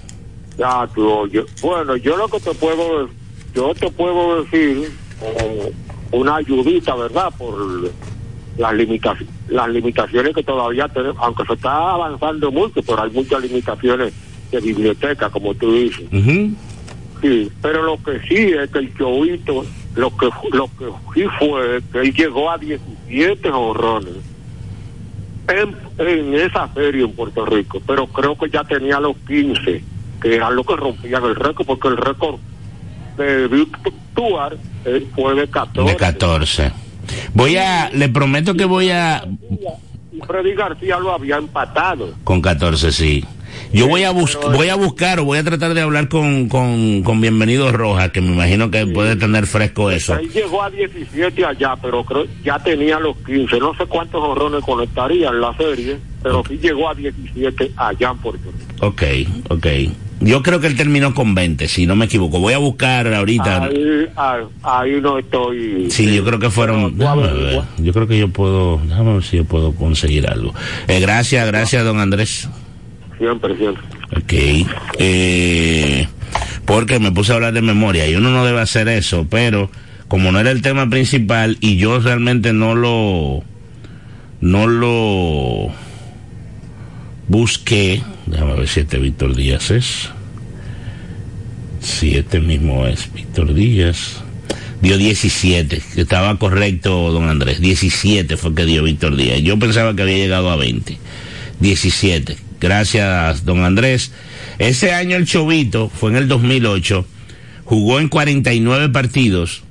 [0.58, 1.46] Ya, tú, oye.
[1.62, 3.10] Bueno, yo lo que te puedo,
[3.54, 4.92] yo te puedo decir
[5.22, 5.74] eh,
[6.12, 7.32] una ayudita, ¿verdad?
[7.38, 7.92] Por
[8.58, 13.42] las limitaciones, las limitaciones que todavía tenemos, aunque se está avanzando mucho, pero hay muchas
[13.42, 14.14] limitaciones
[14.52, 16.08] de biblioteca, como tú dices.
[17.22, 21.82] Sí, pero lo que sí es que el chovito, lo que lo que sí fue
[21.92, 24.14] que él llegó a 17 honrones
[25.48, 29.84] en, en esa serie en Puerto Rico, pero creo que ya tenía los 15,
[30.22, 32.40] que eran los que rompían el récord, porque el récord
[33.18, 35.92] de Víctor Tuar eh, fue de 14.
[35.92, 36.72] De 14.
[37.34, 39.24] Voy a, le prometo que voy a,
[40.12, 42.14] Y Freddy García lo había empatado.
[42.24, 43.26] con 14, sí.
[43.74, 47.02] Yo voy a, bus voy a buscar o voy a tratar de hablar con, con,
[47.04, 50.16] con Bienvenido Rojas, que me imagino que puede tener fresco eso.
[50.16, 53.60] Él llegó a 17 allá, pero creo ya tenía los 15.
[53.60, 58.18] No sé cuántos horrones conectaría en la serie, pero sí llegó a 17 allá en
[58.20, 58.86] Puerto Rico.
[58.86, 59.04] Ok,
[59.50, 59.68] ok.
[60.20, 62.40] Yo creo que él terminó con 20, si no me equivoco.
[62.40, 63.66] Voy a buscar ahorita.
[63.66, 65.92] Ahí, ahí, ahí no estoy.
[65.92, 66.98] Sí, yo creo que fueron.
[66.98, 67.62] Déjame ver.
[67.78, 68.82] Yo creo que yo puedo.
[68.88, 70.54] Déjame ver si yo puedo conseguir algo.
[70.88, 72.50] Eh, gracias, gracias, don Andrés.
[73.20, 73.84] Siempre, siempre.
[74.16, 74.68] Ok.
[74.98, 76.08] Eh,
[76.66, 79.70] porque me puse a hablar de memoria y uno no debe hacer eso, pero
[80.08, 83.44] como no era el tema principal y yo realmente no lo.
[84.40, 85.72] No lo
[87.28, 88.02] busqué.
[88.26, 90.10] Déjame ver si este Víctor Díaz es.
[91.82, 94.24] Si este mismo es Víctor Díaz.
[94.82, 97.60] Dio 17, que estaba correcto, don Andrés.
[97.60, 99.42] 17 fue que dio Víctor Díaz.
[99.42, 100.98] Yo pensaba que había llegado a 20.
[101.60, 102.38] 17.
[102.60, 104.12] Gracias, don Andrés.
[104.60, 107.06] Ese año el Chovito fue en el 2008.
[107.66, 109.64] Jugó en 49 partidos.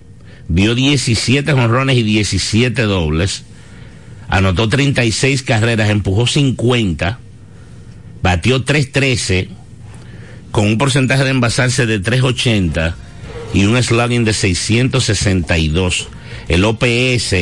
[0.48, 3.44] Dio 17 jonrones y 17 dobles.
[4.28, 7.20] Anotó 36 carreras, empujó 50.
[8.22, 9.48] Batió 313
[10.50, 12.96] con un porcentaje de envasarse de 380
[13.54, 16.08] y un slugging de 662.
[16.48, 17.34] El OPS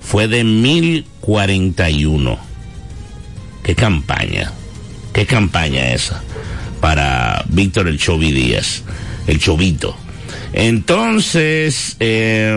[0.00, 2.38] fue de 1041.
[3.62, 4.52] Qué campaña,
[5.12, 6.22] qué campaña esa
[6.80, 8.84] para Víctor el Chovi Díaz,
[9.26, 9.96] el Chovito.
[10.52, 12.54] Entonces, eh,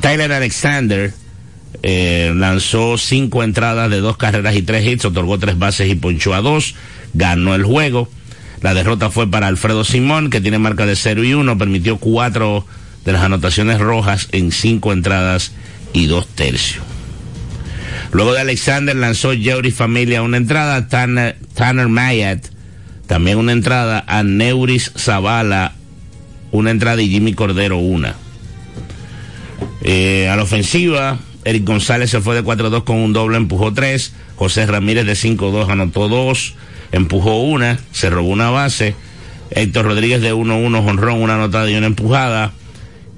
[0.00, 1.12] Tyler Alexander
[1.82, 6.34] eh, lanzó cinco entradas de dos carreras y tres hits, otorgó tres bases y ponchó
[6.34, 6.74] a dos,
[7.14, 8.08] ganó el juego.
[8.60, 12.66] La derrota fue para Alfredo Simón, que tiene marca de 0 y 1, permitió cuatro
[13.04, 15.52] de las anotaciones rojas en cinco entradas
[15.92, 16.84] y dos tercios.
[18.10, 22.46] Luego de Alexander lanzó Jerry Familia una entrada, Tanner, Tanner Mayat
[23.08, 25.72] también una entrada, a Neuris Zavala
[26.52, 28.14] una entrada y Jimmy Cordero una.
[29.82, 31.18] Eh, a la ofensiva,
[31.48, 34.12] Eric González se fue de 4-2 con un doble, empujó 3.
[34.36, 36.54] José Ramírez de 5-2 anotó 2,
[36.92, 38.94] empujó una, se robó una base.
[39.50, 42.52] Héctor Rodríguez de 1-1, jonrón, una anotada y una empujada.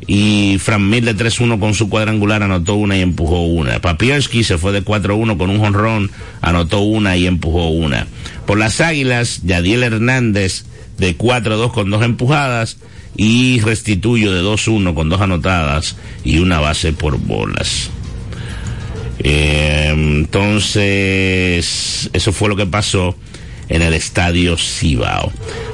[0.07, 3.81] Y Fran Mil de 3-1 con su cuadrangular anotó una y empujó una.
[3.81, 8.07] Papierski se fue de 4-1 con un jonrón, anotó una y empujó una.
[8.47, 10.67] Por las Águilas, Yadiel Hernández
[10.99, 12.77] de 4-2 con dos empujadas
[13.17, 17.91] y Restituyo de 2-1 con dos anotadas y una base por bolas.
[19.23, 23.17] Eh, entonces, eso fue lo que pasó
[23.69, 25.33] en el estadio Cibao.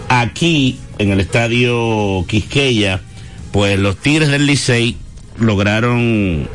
[0.09, 3.01] Aquí, en el estadio Quisqueya,
[3.53, 4.97] pues los Tigres del Licey
[5.39, 6.49] lograron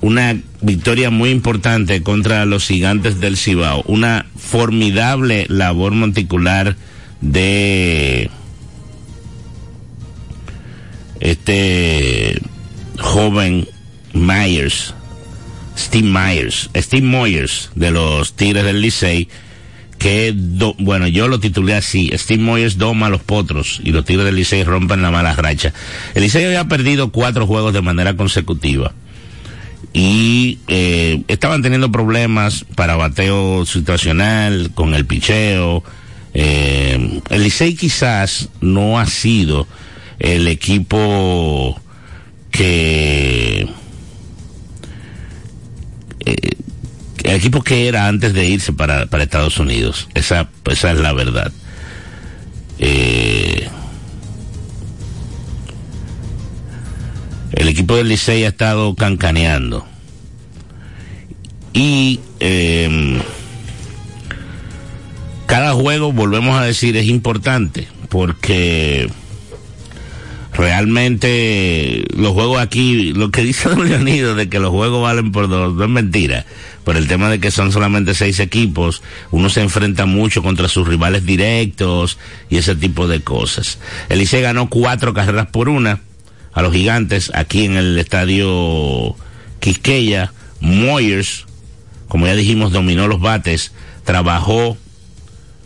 [0.00, 3.82] una victoria muy importante contra los gigantes del Cibao.
[3.86, 6.76] Una formidable labor monticular
[7.20, 8.30] de
[11.20, 12.40] este
[12.98, 13.68] joven
[14.12, 14.94] Myers,
[15.78, 19.28] Steve Myers, Steve Myers de los Tigres del Licey,
[19.98, 20.34] que,
[20.78, 24.36] bueno, yo lo titulé así, Steve Moyers doma a los potros y los Tigres del
[24.36, 25.72] Licey rompen la mala racha.
[26.14, 28.92] El Licey había perdido cuatro juegos de manera consecutiva
[29.92, 35.82] y eh, estaban teniendo problemas para bateo situacional, con el picheo.
[36.34, 39.66] Eh, el Licey quizás no ha sido
[40.18, 41.80] el equipo
[42.50, 43.68] que...
[46.30, 46.56] eh,
[47.24, 50.08] el equipo que era antes de irse para, para Estados Unidos.
[50.14, 51.52] Esa, esa es la verdad.
[52.78, 53.68] Eh,
[57.52, 59.86] el equipo del Licey ha estado cancaneando.
[61.72, 63.20] Y eh,
[65.46, 69.10] cada juego, volvemos a decir, es importante porque
[70.58, 75.48] realmente los juegos aquí, lo que dice Don Leonido de que los juegos valen por
[75.48, 76.44] dos, no es mentira.
[76.84, 80.88] Por el tema de que son solamente seis equipos, uno se enfrenta mucho contra sus
[80.88, 82.18] rivales directos
[82.50, 83.78] y ese tipo de cosas.
[84.08, 86.00] El Licey ganó cuatro carreras por una
[86.52, 89.14] a los gigantes aquí en el estadio
[89.60, 90.32] Quisqueya.
[90.60, 91.46] Moyers,
[92.08, 93.72] como ya dijimos, dominó los bates,
[94.04, 94.76] trabajó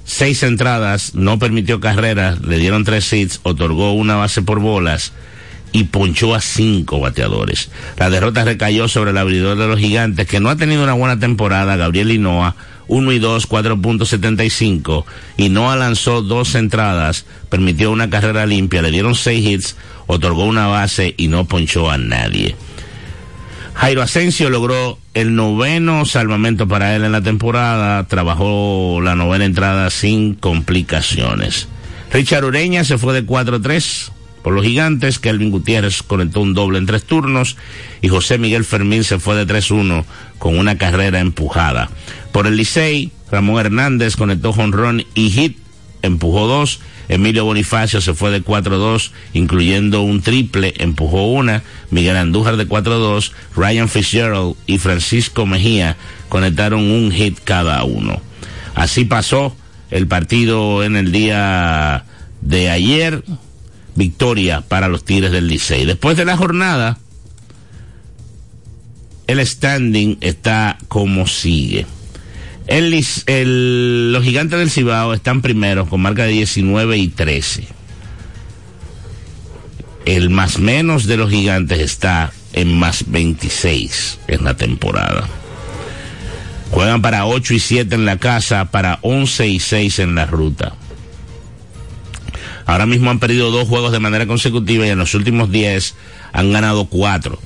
[0.05, 5.13] seis entradas, no permitió carreras, le dieron tres hits, otorgó una base por bolas
[5.73, 7.71] y ponchó a cinco bateadores.
[7.97, 11.19] La derrota recayó sobre el abridor de los gigantes, que no ha tenido una buena
[11.19, 12.55] temporada, Gabriel Hinoa,
[12.89, 15.05] 1 y 2, 4.75.
[15.39, 19.77] Hinoa lanzó dos entradas, permitió una carrera limpia, le dieron seis hits,
[20.07, 22.55] otorgó una base y no ponchó a nadie.
[23.75, 29.91] Jairo Asensio logró el noveno salvamento para él en la temporada, trabajó la novena entrada
[29.91, 31.69] sin complicaciones.
[32.13, 34.13] Richard Ureña se fue de 4-3
[34.43, 37.57] por los gigantes, Kelvin Gutiérrez conectó un doble en tres turnos
[38.01, 40.05] y José Miguel Fermín se fue de 3-1
[40.39, 41.91] con una carrera empujada.
[42.33, 45.59] Por el Licey, Ramón Hernández conectó jonrón y hit,
[46.03, 46.81] empujó dos.
[47.09, 51.63] Emilio Bonifacio se fue de 4-2, incluyendo un triple, empujó una.
[51.91, 55.97] Miguel Andújar de 4-2, Ryan Fitzgerald y Francisco Mejía
[56.29, 58.21] conectaron un hit cada uno.
[58.75, 59.55] Así pasó
[59.91, 62.05] el partido en el día
[62.41, 63.23] de ayer.
[63.95, 65.85] Victoria para los Tigres del Licey.
[65.85, 66.99] Después de la jornada,
[69.27, 71.87] el standing está como sigue.
[72.67, 77.67] El, el- los gigantes del Cibao están primeros con marca de 19 y 13.
[80.05, 85.29] El más menos de los gigantes está en más 26 en la temporada.
[86.71, 90.75] Juegan para 8 y 7 en la casa, para 11 y 6 en la ruta.
[92.65, 95.95] Ahora mismo han perdido dos juegos de manera consecutiva y en los últimos 10
[96.33, 97.39] han ganado 4.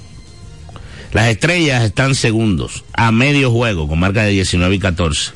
[1.16, 5.32] Las estrellas están segundos, a medio juego, con marca de 19 y 14.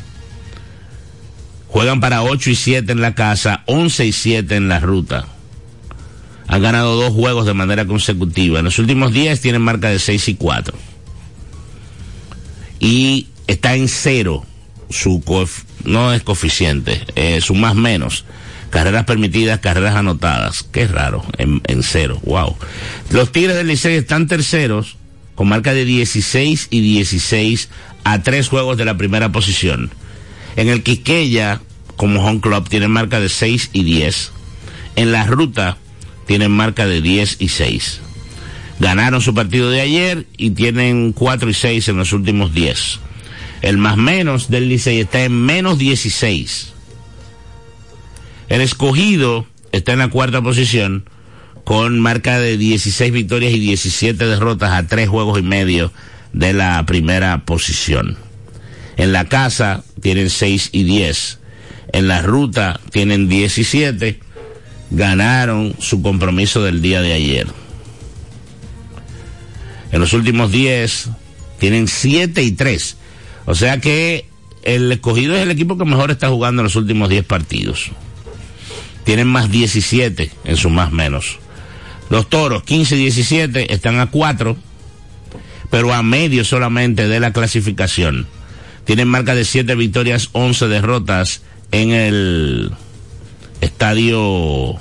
[1.68, 5.24] Juegan para 8 y 7 en la casa, 11 y 7 en la ruta.
[6.49, 8.59] Han ganado dos juegos de manera consecutiva.
[8.59, 10.76] En los últimos 10 tienen marca de 6 y 4.
[12.81, 14.45] Y está en cero
[14.91, 15.24] su
[15.85, 18.26] no es coeficiente, eh, su más menos.
[18.68, 20.62] Carreras permitidas, carreras anotadas.
[20.62, 22.20] Qué raro, en, en cero.
[22.24, 22.55] Wow.
[23.12, 24.99] Los Tigres del Licey están terceros
[25.41, 27.70] con marca de 16 y 16
[28.05, 29.91] a tres juegos de la primera posición.
[30.57, 31.62] En el Quisqueya,
[31.97, 34.32] como home club, tienen marca de 6 y 10.
[34.97, 35.78] En la ruta
[36.26, 38.03] tienen marca de 10 y 6.
[38.80, 43.01] Ganaron su partido de ayer y tienen 4 y 6 en los últimos 10.
[43.62, 46.74] El más menos del Licey está en menos 16.
[48.51, 51.09] El escogido está en la cuarta posición
[51.71, 55.93] con marca de 16 victorias y 17 derrotas a tres juegos y medio
[56.33, 58.18] de la primera posición.
[58.97, 61.39] En la casa tienen 6 y 10.
[61.93, 64.18] En la ruta tienen 17.
[64.91, 67.47] Ganaron su compromiso del día de ayer.
[69.93, 71.11] En los últimos 10
[71.61, 72.97] tienen 7 y 3.
[73.47, 74.27] O sea que
[74.64, 77.93] el escogido es el equipo que mejor está jugando en los últimos 10 partidos.
[79.05, 81.39] Tienen más 17 en sus más menos.
[82.11, 84.57] Los toros, 15 y 17, están a 4,
[85.71, 88.27] pero a medio solamente de la clasificación.
[88.85, 92.73] Tienen marca de 7 victorias, 11 derrotas en el
[93.61, 94.77] estadio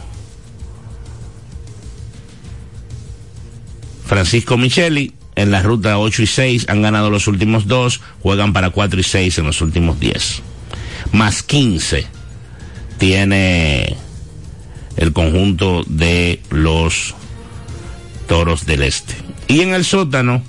[4.05, 5.13] Francisco Micheli.
[5.35, 9.03] En la ruta 8 y 6 han ganado los últimos dos, juegan para 4 y
[9.03, 10.41] 6 en los últimos 10.
[11.13, 12.05] Más 15
[12.97, 13.95] tiene
[14.97, 17.15] el conjunto de los
[18.29, 19.15] Toros del Este.
[19.47, 20.43] Y en el sótano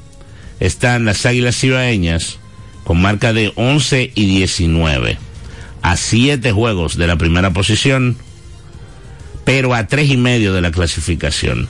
[0.61, 2.39] están las Águilas Cibaeñas
[2.85, 5.19] con marca de 11 y 19.
[5.83, 8.19] a siete juegos de la primera posición,
[9.47, 11.69] pero a tres y medio de la clasificación.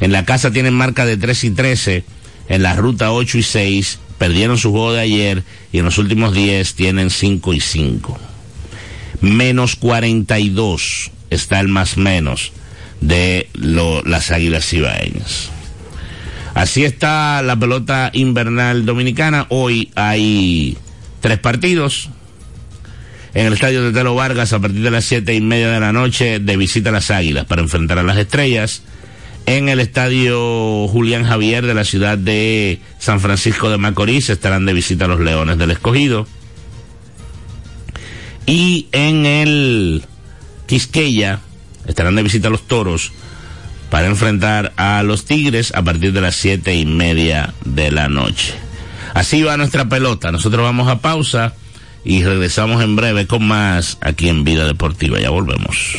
[0.00, 2.04] En la casa tienen marca de 3 y 13,
[2.48, 6.34] en la ruta 8 y 6, perdieron su juego de ayer y en los últimos
[6.34, 8.18] 10 tienen 5 y 5.
[9.20, 12.50] Menos 42 está el más menos
[13.02, 13.48] de
[14.04, 15.50] las águilas cibaeñas.
[16.54, 19.46] Así está la pelota invernal dominicana.
[19.48, 20.76] Hoy hay
[21.20, 22.08] tres partidos.
[23.34, 25.92] En el estadio de Telo Vargas a partir de las siete y media de la
[25.92, 28.82] noche de visita a las águilas para enfrentar a las estrellas.
[29.46, 34.74] En el estadio Julián Javier de la ciudad de San Francisco de Macorís estarán de
[34.74, 36.26] visita a los Leones del Escogido.
[38.46, 40.04] Y en el
[40.66, 41.40] Quisqueya
[41.86, 43.12] estarán de visita los Toros
[43.90, 48.54] para enfrentar a los Tigres a partir de las siete y media de la noche.
[49.14, 50.32] Así va nuestra pelota.
[50.32, 51.54] Nosotros vamos a pausa
[52.04, 55.20] y regresamos en breve con más aquí en Vida Deportiva.
[55.20, 55.98] Ya volvemos.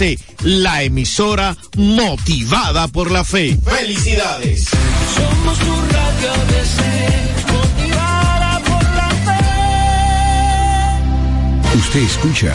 [0.43, 3.55] la emisora motivada por la fe.
[3.63, 4.65] ¡Felicidades!
[5.15, 6.81] Somos tu radio DC,
[7.53, 9.43] motivada por la fe.
[11.77, 12.51] Usted escucha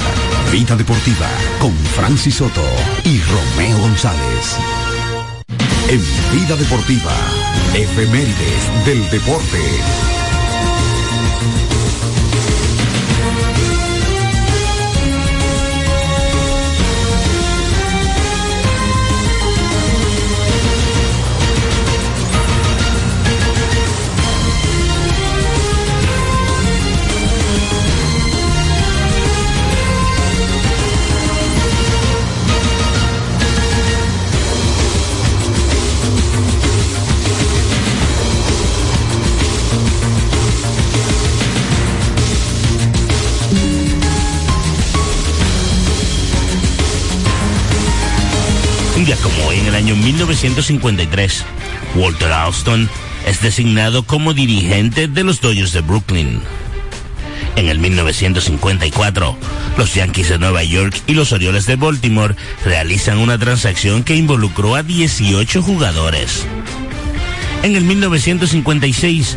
[0.51, 1.29] Vida Deportiva
[1.61, 2.65] con Francis Soto
[3.05, 4.57] y Romeo González.
[5.89, 7.15] En Vida Deportiva,
[7.75, 10.26] efemérides del deporte.
[50.07, 51.45] 1953,
[51.97, 52.89] Walter Alston
[53.27, 56.41] es designado como dirigente de los Dodgers de Brooklyn.
[57.57, 59.37] En el 1954,
[59.77, 64.77] los Yankees de Nueva York y los Orioles de Baltimore realizan una transacción que involucró
[64.77, 66.47] a 18 jugadores.
[67.65, 69.37] En el 1956,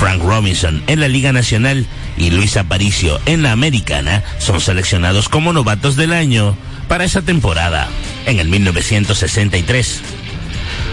[0.00, 5.52] Frank Robinson en la Liga Nacional y Luis Aparicio en la Americana son seleccionados como
[5.52, 6.56] novatos del año
[6.88, 7.88] para esa temporada.
[8.28, 10.02] En el 1963,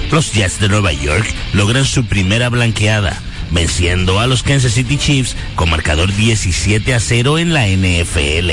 [0.09, 3.21] los Jets de Nueva York logran su primera blanqueada,
[3.51, 8.51] venciendo a los Kansas City Chiefs con marcador 17 a 0 en la NFL.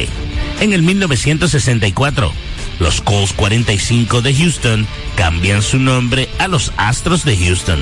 [0.61, 2.33] En el 1964,
[2.81, 7.79] los Colts 45 de Houston cambian su nombre a los Astros de Houston.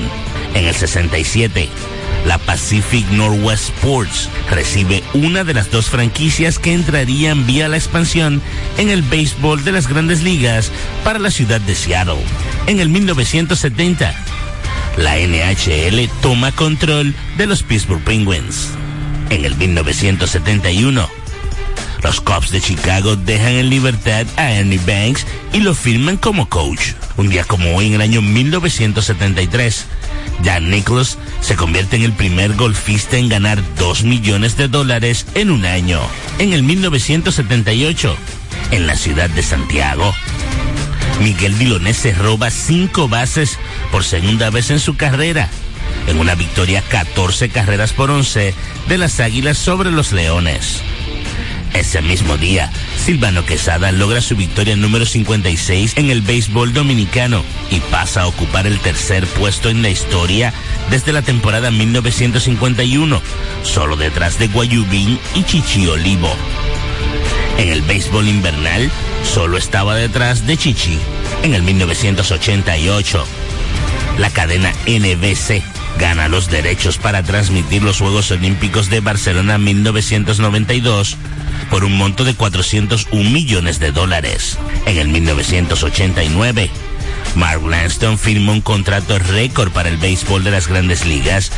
[0.53, 1.67] En el 67,
[2.25, 8.41] la Pacific Northwest Sports recibe una de las dos franquicias que entrarían vía la expansión
[8.77, 10.71] en el béisbol de las grandes ligas
[11.03, 12.23] para la ciudad de Seattle.
[12.67, 14.13] En el 1970,
[14.97, 18.69] la NHL toma control de los Pittsburgh Penguins.
[19.29, 21.09] En el 1971,
[22.03, 26.93] los Cubs de Chicago dejan en libertad a Ernie Banks y lo firman como coach.
[27.17, 29.85] Un día como hoy, en el año 1973,
[30.43, 35.51] Dan Nicholas se convierte en el primer golfista en ganar 2 millones de dólares en
[35.51, 35.99] un año.
[36.39, 38.15] En el 1978,
[38.71, 40.13] en la ciudad de Santiago,
[41.21, 43.59] Miguel Diloné se roba cinco bases
[43.91, 45.49] por segunda vez en su carrera,
[46.07, 48.53] en una victoria 14 carreras por 11
[48.87, 50.81] de las Águilas sobre los Leones.
[51.73, 57.79] Ese mismo día, Silvano Quesada logra su victoria número 56 en el béisbol dominicano y
[57.79, 60.53] pasa a ocupar el tercer puesto en la historia
[60.89, 63.21] desde la temporada 1951,
[63.63, 66.35] solo detrás de Guayubín y Chichi Olivo.
[67.57, 68.91] En el béisbol invernal,
[69.23, 70.99] solo estaba detrás de Chichi.
[71.43, 73.25] En el 1988,
[74.17, 75.63] la cadena NBC
[75.99, 81.17] gana los derechos para transmitir los Juegos Olímpicos de Barcelona 1992
[81.69, 84.57] por un monto de 401 millones de dólares.
[84.85, 86.69] En el 1989,
[87.35, 91.51] Mark Lanston firmó un contrato récord para el béisbol de las grandes ligas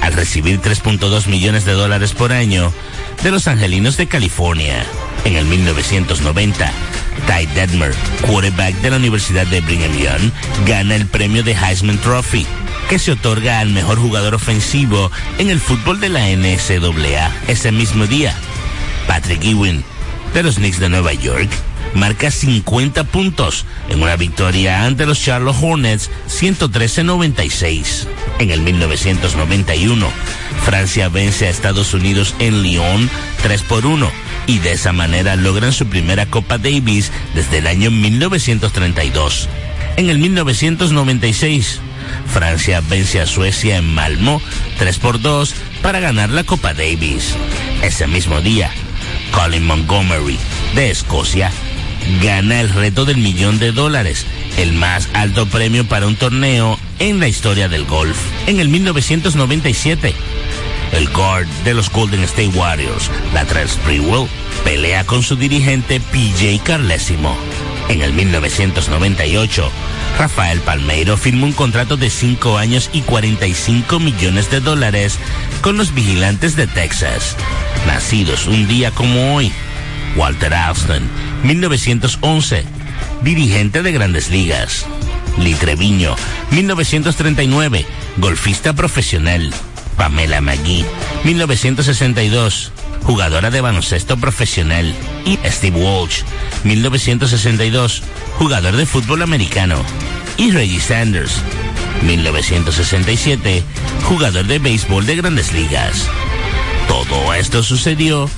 [0.00, 2.72] al recibir 3.2 millones de dólares por año
[3.22, 4.84] de los Angelinos de California.
[5.24, 6.70] En el 1990,
[7.26, 7.94] Ty Detmer,
[8.26, 10.30] quarterback de la Universidad de Brigham Young,
[10.66, 12.46] gana el premio de Heisman Trophy,
[12.90, 18.06] que se otorga al mejor jugador ofensivo en el fútbol de la NCAA ese mismo
[18.06, 18.36] día.
[19.06, 19.82] Patrick Ewing,
[20.32, 21.48] de los Knicks de Nueva York,
[21.94, 28.06] marca 50 puntos en una victoria ante los Charlotte Hornets 113-96.
[28.38, 30.06] En el 1991,
[30.64, 33.08] Francia vence a Estados Unidos en Lyon
[33.42, 34.10] 3 por 1
[34.46, 39.48] y de esa manera logran su primera Copa Davis desde el año 1932.
[39.96, 41.80] En el 1996,
[42.32, 44.40] Francia vence a Suecia en Malmo
[44.78, 47.34] 3 por 2 para ganar la Copa Davis.
[47.82, 48.70] Ese mismo día,
[49.34, 50.38] Colin Montgomery,
[50.74, 51.50] de Escocia,
[52.22, 54.26] gana el reto del millón de dólares,
[54.56, 58.16] el más alto premio para un torneo en la historia del golf.
[58.46, 60.14] En el 1997,
[60.92, 64.28] el guard de los Golden State Warriors, Latrell Sprewell,
[64.62, 67.36] pelea con su dirigente PJ Carlesimo.
[67.88, 69.70] En el 1998,
[70.18, 75.18] Rafael Palmeiro firmó un contrato de 5 años y 45 millones de dólares
[75.60, 77.36] con los vigilantes de Texas.
[77.86, 79.52] Nacidos un día como hoy,
[80.16, 81.02] Walter Alston,
[81.42, 82.64] 1911,
[83.22, 84.86] dirigente de grandes ligas.
[85.38, 86.14] Lee Treviño,
[86.50, 87.84] 1939,
[88.18, 89.52] golfista profesional.
[89.96, 90.84] Pamela McGee,
[91.24, 92.70] 1962,
[93.02, 94.94] jugadora de baloncesto profesional.
[95.24, 96.22] Y Steve Walsh,
[96.64, 98.02] 1962,
[98.38, 99.76] jugador de fútbol americano.
[100.36, 101.40] Y Reggie Sanders,
[102.02, 103.62] 1967,
[104.02, 106.06] jugador de béisbol de grandes ligas.
[106.88, 108.28] Todo esto sucedió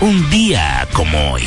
[0.00, 1.42] un día como hoy.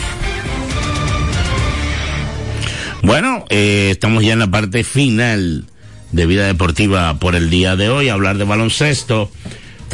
[3.02, 5.66] Bueno, eh, estamos ya en la parte final
[6.12, 8.10] de vida deportiva por el día de hoy.
[8.10, 9.32] Hablar de baloncesto.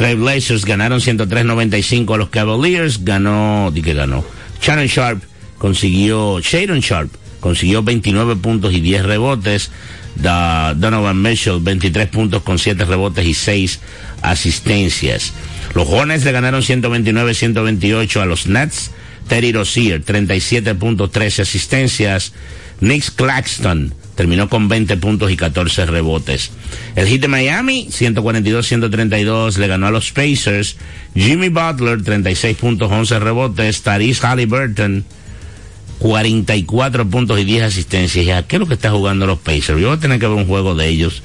[0.00, 3.04] Trailblazers ganaron 103-95 a los Cavaliers.
[3.04, 4.24] Ganó, ¿di que ganó?
[4.62, 5.22] Shannon Sharp
[5.58, 9.70] consiguió, Shadon Sharp consiguió 29 puntos y 10 rebotes.
[10.16, 13.80] Donovan Mitchell 23 puntos con 7 rebotes y 6
[14.22, 15.34] asistencias.
[15.74, 18.92] Los Hornets le ganaron 129-128 a los Nets.
[19.28, 22.32] Terry Rozier 37 puntos, 13 asistencias.
[22.80, 26.50] Nick Claxton terminó con 20 puntos y 14 rebotes.
[26.94, 30.76] El hit de Miami, 142-132, le ganó a los Pacers.
[31.14, 33.80] Jimmy Butler, 36 puntos, 11 rebotes.
[33.80, 35.06] Tyrese Halliburton,
[36.00, 38.44] 44 puntos y 10 asistencias.
[38.46, 39.80] ¿qué es lo que está jugando los Pacers?
[39.80, 41.22] Yo voy a tener que ver un juego de ellos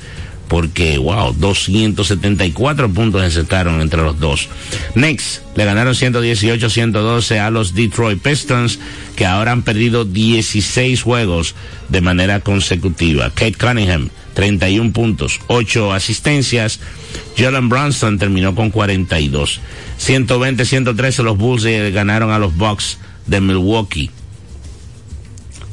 [0.47, 4.47] porque, wow, 274 puntos encestaron entre los dos.
[4.95, 8.79] Next, le ganaron 118-112 a los Detroit Pistons,
[9.15, 11.55] que ahora han perdido 16 juegos
[11.89, 13.29] de manera consecutiva.
[13.29, 16.79] Kate Cunningham, 31 puntos, 8 asistencias.
[17.37, 19.59] Jalen Brunson terminó con 42.
[19.99, 24.11] 120-113 los Bulls ganaron a los Bucks de Milwaukee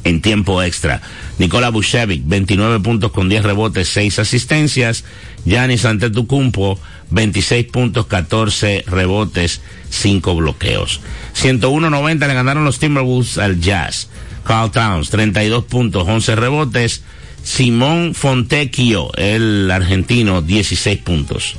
[0.03, 1.01] en tiempo extra.
[1.39, 5.03] Nikola Vucevic, 29 puntos con 10 rebotes, 6 asistencias.
[5.45, 6.79] Giannis Antetokounmpo,
[7.09, 11.01] 26 puntos, 14 rebotes, 5 bloqueos.
[11.35, 14.09] 101-90 le ganaron los Timberwolves al Jazz.
[14.45, 17.03] Carl Towns, 32 puntos, 11 rebotes.
[17.43, 21.55] Simón Fontecchio, el argentino, 16 puntos.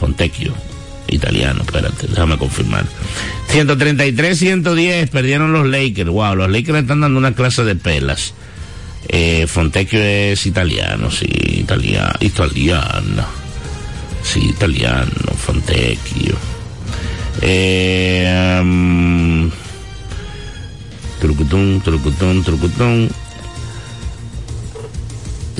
[0.00, 0.52] Fontecchio,
[1.06, 2.86] italiano, espérate, déjame confirmar.
[3.52, 6.10] 133-110 perdieron los Lakers.
[6.10, 8.34] Wow, los Lakers están dando una clase de pelas.
[9.08, 13.26] Eh, Fontecchio es italiano, sí, italiano, italiano.
[14.22, 16.36] Sí, italiano, Fontecchio.
[17.40, 19.50] Eh, um,
[21.20, 23.10] trucutún, trucutún, trucutún.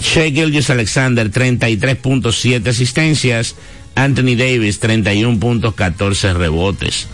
[0.01, 3.57] Shea Gilgis Alexander, 33.7 asistencias.
[3.95, 7.09] Anthony Davis, 31 puntos, 14 rebotes.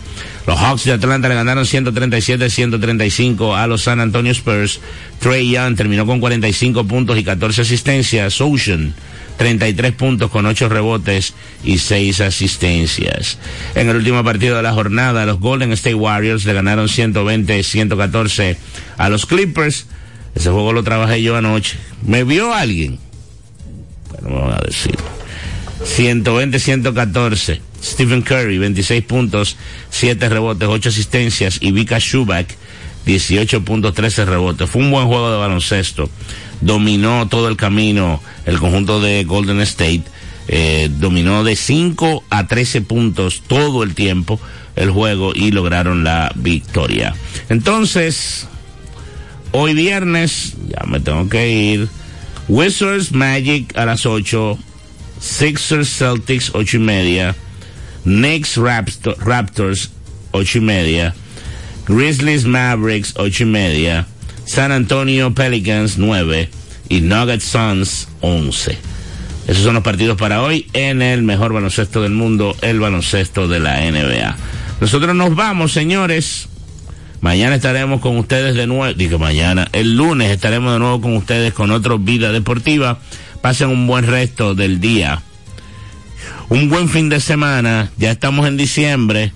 [0.46, 4.80] Los Hawks de Atlanta le ganaron 137-135 a los San Antonio Spurs.
[5.20, 8.40] Trey Young terminó con 45 puntos y 14 asistencias.
[8.40, 8.94] Ocean,
[9.36, 13.38] 33 puntos con 8 rebotes y 6 asistencias.
[13.74, 18.56] En el último partido de la jornada, los Golden State Warriors le ganaron 120-114
[18.96, 19.86] a los Clippers.
[20.34, 21.78] Ese juego lo trabajé yo anoche.
[22.02, 22.98] ¿Me vio alguien?
[24.10, 24.94] Bueno, me van a decir.
[25.84, 27.60] 120-114.
[27.82, 29.56] Stephen Curry, 26 puntos,
[29.90, 31.58] 7 rebotes, 8 asistencias.
[31.60, 32.56] Y Vika Shubak,
[33.06, 34.68] 18 puntos, 13 rebotes.
[34.68, 36.10] Fue un buen juego de baloncesto.
[36.60, 40.04] Dominó todo el camino el conjunto de Golden State.
[40.48, 44.40] Eh, dominó de 5 a 13 puntos todo el tiempo
[44.76, 47.14] el juego y lograron la victoria.
[47.48, 48.46] Entonces,
[49.52, 51.88] hoy viernes, ya me tengo que ir.
[52.48, 54.58] Wizards Magic a las 8.
[55.20, 57.36] Sixers Celtics 8 y media.
[58.04, 59.90] Knicks Raptor, Raptors
[60.32, 61.14] 8 y media.
[61.86, 64.06] Grizzlies Mavericks 8 y media.
[64.44, 66.48] San Antonio Pelicans 9
[66.88, 68.78] y Nuggets Suns 11.
[69.46, 73.60] Esos son los partidos para hoy en el mejor baloncesto del mundo, el baloncesto de
[73.60, 74.36] la NBA.
[74.80, 76.48] Nosotros nos vamos, señores.
[77.20, 81.52] Mañana estaremos con ustedes de nuevo, digo mañana, el lunes estaremos de nuevo con ustedes
[81.52, 82.98] con otro Vida Deportiva.
[83.40, 85.22] Pasen un buen resto del día.
[86.48, 87.90] Un buen fin de semana.
[87.96, 89.32] Ya estamos en diciembre.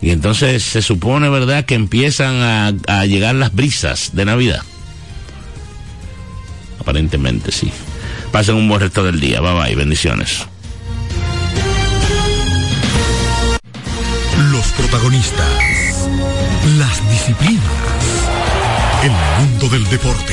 [0.00, 4.62] Y entonces se supone, ¿verdad?, que empiezan a, a llegar las brisas de Navidad.
[6.78, 7.72] Aparentemente sí.
[8.30, 9.40] Pasen un buen resto del día.
[9.40, 9.74] Bye bye.
[9.74, 10.46] Bendiciones.
[14.52, 15.48] Los protagonistas.
[16.78, 17.62] Las disciplinas.
[19.02, 20.32] El mundo del deporte.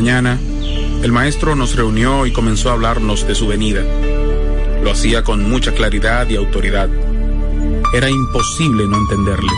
[0.00, 0.38] Mañana,
[1.02, 3.82] el maestro nos reunió y comenzó a hablarnos de su venida.
[4.82, 6.88] Lo hacía con mucha claridad y autoridad.
[7.92, 9.52] Era imposible no entenderle.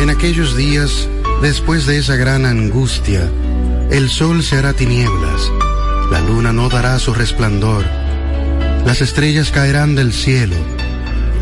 [0.00, 1.08] En aquellos días,
[1.42, 3.28] después de esa gran angustia,
[3.90, 5.50] el sol se hará tinieblas,
[6.12, 7.84] la luna no dará su resplandor,
[8.86, 10.54] las estrellas caerán del cielo,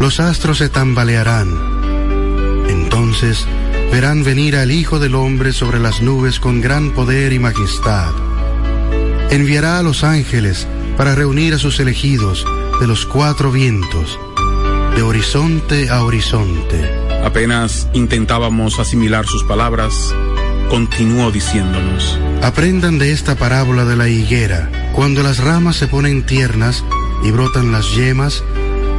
[0.01, 1.51] los astros se tambalearán.
[2.67, 3.47] Entonces
[3.91, 8.13] verán venir al Hijo del Hombre sobre las nubes con gran poder y majestad.
[9.31, 10.67] Enviará a los ángeles
[10.97, 12.45] para reunir a sus elegidos
[12.81, 14.19] de los cuatro vientos,
[14.95, 16.91] de horizonte a horizonte.
[17.25, 20.15] Apenas intentábamos asimilar sus palabras,
[20.71, 22.19] continuó diciéndonos.
[22.43, 24.71] Aprendan de esta parábola de la higuera.
[24.93, 26.85] Cuando las ramas se ponen tiernas
[27.25, 28.45] y brotan las yemas,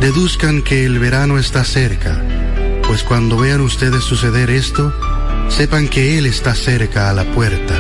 [0.02, 2.22] deduzcan que el verano está cerca.
[2.88, 4.94] Pues cuando vean ustedes suceder esto,
[5.50, 7.80] sepan que Él está cerca a la puerta.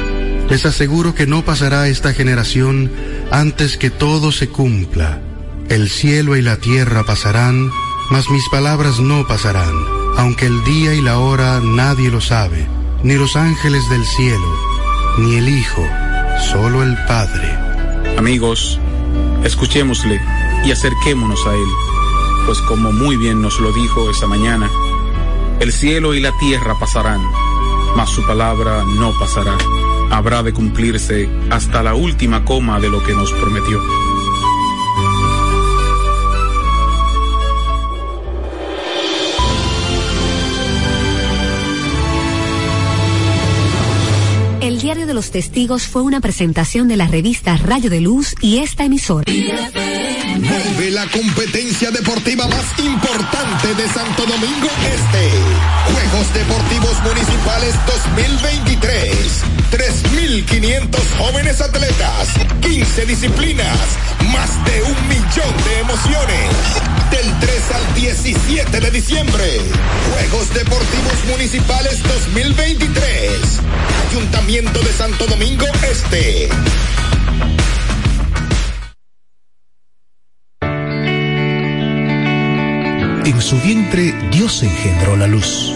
[0.49, 2.91] Les aseguro que no pasará esta generación
[3.31, 5.21] antes que todo se cumpla.
[5.69, 7.71] El cielo y la tierra pasarán,
[8.09, 9.73] mas mis palabras no pasarán,
[10.17, 12.65] aunque el día y la hora nadie lo sabe,
[13.03, 14.55] ni los ángeles del cielo,
[15.17, 15.85] ni el Hijo,
[16.51, 17.53] solo el Padre.
[18.17, 18.79] Amigos,
[19.43, 20.21] escuchémosle
[20.63, 21.67] y acerquémonos a Él,
[22.45, 24.69] pues como muy bien nos lo dijo esa mañana,
[25.59, 27.21] el cielo y la tierra pasarán,
[27.95, 29.57] mas su palabra no pasará.
[30.11, 33.81] Habrá de cumplirse hasta la última coma de lo que nos prometió.
[45.18, 49.24] Los testigos fue una presentación de la revista Rayo de Luz y esta emisora.
[49.26, 55.32] Vuelve la competencia deportiva más importante de Santo Domingo Este.
[55.91, 59.43] Juegos Deportivos Municipales 2023.
[59.72, 62.30] 3.500 jóvenes atletas,
[62.61, 63.80] 15 disciplinas,
[64.32, 66.49] más de un millón de emociones.
[67.09, 69.61] Del 3 al 17 de diciembre.
[70.11, 73.61] Juegos Deportivos Municipales 2023.
[74.09, 76.49] Ayuntamiento de Santo Domingo Este.
[83.23, 85.71] En su vientre Dios engendró la luz.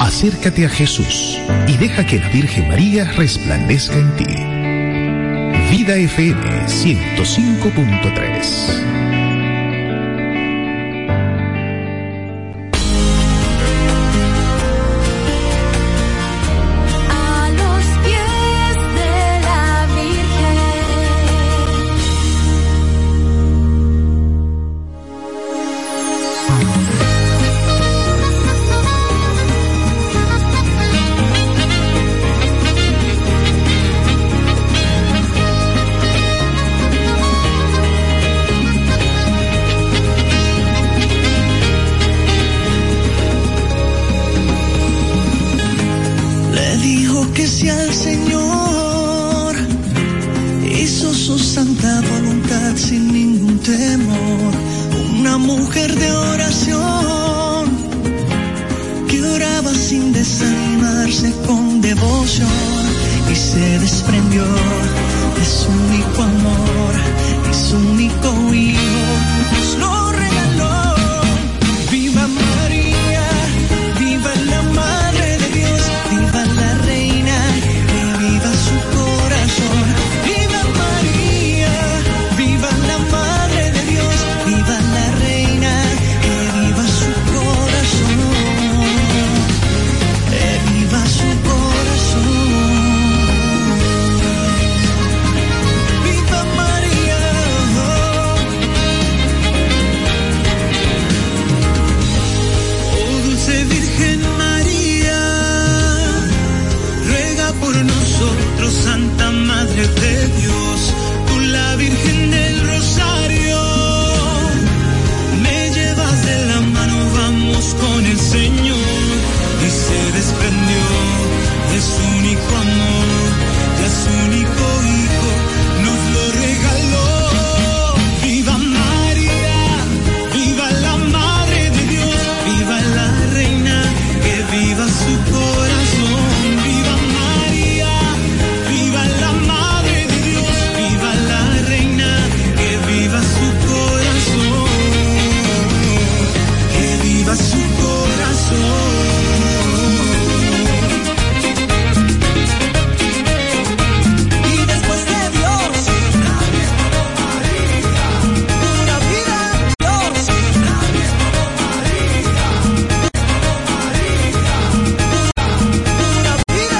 [0.00, 4.24] Acércate a Jesús y deja que la Virgen María resplandezca en ti.
[5.70, 9.13] Vida FM 105.3
[47.32, 49.54] que si al Señor
[50.80, 54.52] hizo su santa voluntad sin ningún temor,
[55.18, 57.70] una mujer de oración
[59.08, 62.84] que oraba sin desanimarse con devoción
[63.32, 66.74] y se desprendió de su único amor.